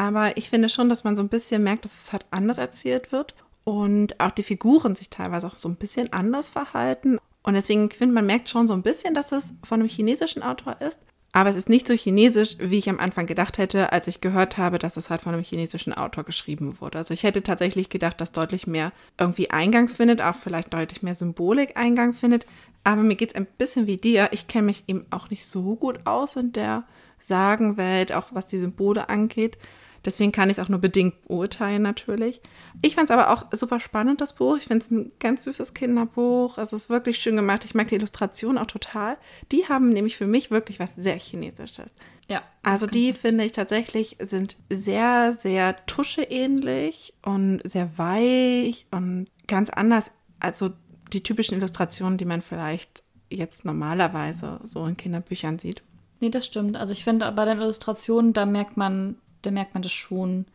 Aber 0.00 0.38
ich 0.38 0.48
finde 0.48 0.70
schon, 0.70 0.88
dass 0.88 1.04
man 1.04 1.14
so 1.14 1.22
ein 1.22 1.28
bisschen 1.28 1.62
merkt, 1.62 1.84
dass 1.84 1.92
es 1.92 2.10
halt 2.10 2.24
anders 2.30 2.56
erzählt 2.56 3.12
wird 3.12 3.34
und 3.64 4.18
auch 4.18 4.30
die 4.30 4.42
Figuren 4.42 4.96
sich 4.96 5.10
teilweise 5.10 5.46
auch 5.46 5.58
so 5.58 5.68
ein 5.68 5.76
bisschen 5.76 6.10
anders 6.14 6.48
verhalten. 6.48 7.18
Und 7.42 7.52
deswegen 7.52 7.90
finde 7.90 8.14
man 8.14 8.24
merkt 8.24 8.48
schon 8.48 8.66
so 8.66 8.72
ein 8.72 8.80
bisschen, 8.80 9.12
dass 9.12 9.30
es 9.30 9.52
von 9.62 9.78
einem 9.78 9.90
chinesischen 9.90 10.42
Autor 10.42 10.80
ist. 10.80 10.98
Aber 11.32 11.50
es 11.50 11.56
ist 11.56 11.68
nicht 11.68 11.86
so 11.86 11.92
chinesisch, 11.92 12.56
wie 12.60 12.78
ich 12.78 12.88
am 12.88 12.98
Anfang 12.98 13.26
gedacht 13.26 13.58
hätte, 13.58 13.92
als 13.92 14.08
ich 14.08 14.22
gehört 14.22 14.56
habe, 14.56 14.78
dass 14.78 14.96
es 14.96 15.10
halt 15.10 15.20
von 15.20 15.34
einem 15.34 15.44
chinesischen 15.44 15.92
Autor 15.92 16.24
geschrieben 16.24 16.80
wurde. 16.80 16.96
Also 16.96 17.12
ich 17.12 17.22
hätte 17.22 17.42
tatsächlich 17.42 17.90
gedacht, 17.90 18.22
dass 18.22 18.32
deutlich 18.32 18.66
mehr 18.66 18.92
irgendwie 19.18 19.50
Eingang 19.50 19.88
findet, 19.88 20.22
auch 20.22 20.34
vielleicht 20.34 20.72
deutlich 20.72 21.02
mehr 21.02 21.14
Symbolik 21.14 21.76
Eingang 21.76 22.14
findet. 22.14 22.46
Aber 22.84 23.02
mir 23.02 23.16
geht 23.16 23.32
es 23.32 23.36
ein 23.36 23.46
bisschen 23.58 23.86
wie 23.86 23.98
dir. 23.98 24.30
Ich 24.32 24.48
kenne 24.48 24.64
mich 24.64 24.84
eben 24.86 25.04
auch 25.10 25.28
nicht 25.28 25.44
so 25.44 25.76
gut 25.76 26.06
aus 26.06 26.36
in 26.36 26.52
der 26.52 26.84
Sagenwelt, 27.18 28.14
auch 28.14 28.28
was 28.30 28.48
die 28.48 28.56
Symbole 28.56 29.10
angeht. 29.10 29.58
Deswegen 30.04 30.32
kann 30.32 30.48
ich 30.48 30.58
es 30.58 30.64
auch 30.64 30.68
nur 30.68 30.80
bedingt 30.80 31.26
beurteilen 31.28 31.82
natürlich. 31.82 32.40
Ich 32.82 32.94
fand 32.94 33.10
es 33.10 33.16
aber 33.16 33.30
auch 33.30 33.46
super 33.52 33.80
spannend, 33.80 34.20
das 34.20 34.34
Buch. 34.34 34.56
Ich 34.56 34.64
finde 34.64 34.84
es 34.84 34.90
ein 34.90 35.12
ganz 35.18 35.44
süßes 35.44 35.74
Kinderbuch. 35.74 36.58
Es 36.58 36.72
ist 36.72 36.88
wirklich 36.88 37.18
schön 37.18 37.36
gemacht. 37.36 37.64
Ich 37.64 37.74
mag 37.74 37.88
die 37.88 37.96
Illustration 37.96 38.56
auch 38.56 38.66
total. 38.66 39.16
Die 39.52 39.68
haben 39.68 39.90
nämlich 39.90 40.16
für 40.16 40.26
mich 40.26 40.50
wirklich 40.50 40.80
was 40.80 40.94
sehr 40.96 41.16
Chinesisches. 41.16 41.94
Ja. 42.28 42.42
Also 42.62 42.86
die 42.86 43.12
finde 43.12 43.44
ich 43.44 43.52
tatsächlich 43.52 44.16
sind 44.20 44.56
sehr, 44.70 45.36
sehr 45.38 45.76
tuscheähnlich 45.86 47.12
und 47.22 47.60
sehr 47.64 47.98
weich 47.98 48.86
und 48.90 49.26
ganz 49.46 49.68
anders. 49.68 50.12
Also 50.38 50.70
die 51.12 51.22
typischen 51.22 51.58
Illustrationen, 51.58 52.18
die 52.18 52.24
man 52.24 52.40
vielleicht 52.40 53.02
jetzt 53.28 53.64
normalerweise 53.64 54.60
so 54.64 54.86
in 54.86 54.96
Kinderbüchern 54.96 55.58
sieht. 55.58 55.82
Nee, 56.20 56.30
das 56.30 56.46
stimmt. 56.46 56.76
Also 56.76 56.92
ich 56.92 57.04
finde, 57.04 57.30
bei 57.32 57.44
den 57.44 57.58
Illustrationen, 57.58 58.32
da 58.32 58.46
merkt 58.46 58.76
man 58.76 59.16
da 59.42 59.50
merkt 59.50 59.74
man 59.74 59.82
das 59.82 59.92
schon. 59.92 60.46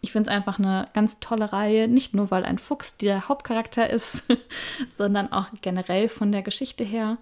Ich 0.00 0.12
finde 0.12 0.30
es 0.30 0.36
einfach 0.36 0.58
eine 0.58 0.88
ganz 0.94 1.18
tolle 1.20 1.52
Reihe, 1.52 1.88
nicht 1.88 2.14
nur 2.14 2.30
weil 2.30 2.44
ein 2.44 2.58
Fuchs 2.58 2.96
der 2.96 3.28
Hauptcharakter 3.28 3.90
ist, 3.90 4.24
sondern 4.88 5.32
auch 5.32 5.48
generell 5.60 6.08
von 6.08 6.30
der 6.30 6.42
Geschichte 6.42 6.84
her. 6.84 7.18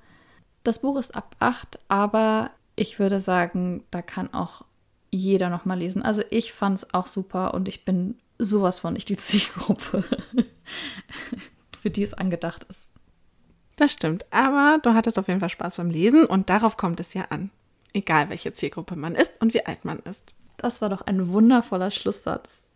Das 0.62 0.80
Buch 0.80 0.98
ist 0.98 1.14
ab 1.14 1.36
8, 1.38 1.78
aber 1.88 2.50
ich 2.74 2.98
würde 2.98 3.20
sagen, 3.20 3.84
da 3.90 4.02
kann 4.02 4.34
auch 4.34 4.64
jeder 5.10 5.48
noch 5.48 5.64
mal 5.64 5.78
lesen. 5.78 6.02
Also 6.02 6.22
ich 6.30 6.52
fand 6.52 6.78
es 6.78 6.94
auch 6.94 7.06
super 7.06 7.54
und 7.54 7.68
ich 7.68 7.84
bin 7.84 8.18
sowas 8.38 8.80
von 8.80 8.92
nicht 8.92 9.08
die 9.08 9.16
Zielgruppe, 9.16 10.04
für 11.80 11.90
die 11.90 12.02
es 12.02 12.14
angedacht 12.14 12.64
ist. 12.68 12.92
Das 13.76 13.92
stimmt, 13.92 14.24
aber 14.30 14.78
du 14.82 14.94
hattest 14.94 15.18
auf 15.18 15.28
jeden 15.28 15.40
Fall 15.40 15.50
Spaß 15.50 15.76
beim 15.76 15.90
Lesen 15.90 16.24
und 16.24 16.48
darauf 16.48 16.76
kommt 16.76 17.00
es 17.00 17.14
ja 17.14 17.26
an. 17.30 17.50
Egal 17.92 18.28
welche 18.30 18.52
Zielgruppe 18.52 18.96
man 18.96 19.14
ist 19.14 19.40
und 19.40 19.54
wie 19.54 19.64
alt 19.64 19.84
man 19.84 19.98
ist. 20.00 20.24
Das 20.56 20.80
war 20.80 20.88
doch 20.88 21.02
ein 21.02 21.28
wundervoller 21.28 21.90
Schlusssatz. 21.90 22.66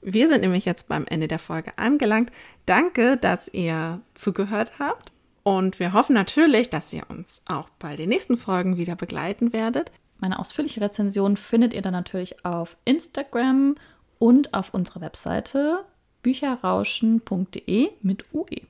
Wir 0.00 0.28
sind 0.28 0.42
nämlich 0.42 0.64
jetzt 0.64 0.88
beim 0.88 1.06
Ende 1.06 1.28
der 1.28 1.38
Folge 1.38 1.72
angelangt. 1.78 2.30
Danke, 2.66 3.16
dass 3.16 3.48
ihr 3.48 4.00
zugehört 4.14 4.72
habt. 4.78 5.12
Und 5.42 5.78
wir 5.78 5.92
hoffen 5.92 6.14
natürlich, 6.14 6.70
dass 6.70 6.92
ihr 6.92 7.04
uns 7.08 7.42
auch 7.46 7.68
bei 7.78 7.96
den 7.96 8.08
nächsten 8.08 8.36
Folgen 8.36 8.76
wieder 8.76 8.96
begleiten 8.96 9.52
werdet. 9.52 9.90
Meine 10.18 10.38
ausführliche 10.38 10.80
Rezension 10.80 11.36
findet 11.36 11.74
ihr 11.74 11.82
dann 11.82 11.92
natürlich 11.92 12.44
auf 12.44 12.76
Instagram 12.84 13.76
und 14.18 14.54
auf 14.54 14.72
unserer 14.72 15.00
Webseite 15.02 15.84
bücherrauschen.de 16.22 17.90
mit 18.00 18.24
UE. 18.32 18.62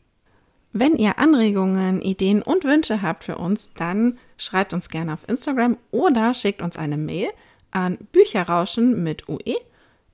Wenn 0.73 0.97
ihr 0.97 1.19
Anregungen, 1.21 2.03
Ideen 2.03 2.43
und 2.43 2.65
Wünsche 2.65 3.03
habt 3.03 3.23
für 3.23 3.39
uns, 3.39 3.71
dann 3.75 4.19
schreibt 4.37 4.75
uns 4.75 4.89
gerne 4.89 5.13
auf 5.13 5.29
Instagram 5.29 5.77
oder 5.93 6.35
schickt 6.35 6.61
uns 6.61 6.77
eine 6.77 6.97
Mail 6.97 7.29
an 7.75 7.99
Bücherrauschen 8.13 9.03
mit 9.03 9.29
ue 9.29 9.57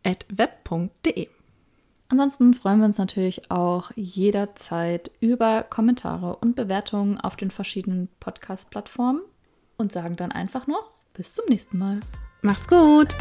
at 0.05 0.27
web.de. 0.29 1.29
Ansonsten 2.09 2.55
freuen 2.55 2.81
wir 2.81 2.87
uns 2.87 2.99
natürlich 2.99 3.53
auch 3.53 3.93
jederzeit 3.95 5.13
über 5.21 5.63
Kommentare 5.63 6.37
und 6.37 6.57
Bewertungen 6.57 7.21
auf 7.21 7.37
den 7.37 7.53
verschiedenen 7.53 8.09
Podcast-Plattformen 8.19 9.21
und 9.77 9.93
sagen 9.93 10.17
dann 10.17 10.33
einfach 10.33 10.67
noch 10.67 10.91
bis 11.15 11.35
zum 11.35 11.45
nächsten 11.49 11.79
Mal. 11.79 12.01
Macht's 12.43 12.67
gut! 12.67 13.15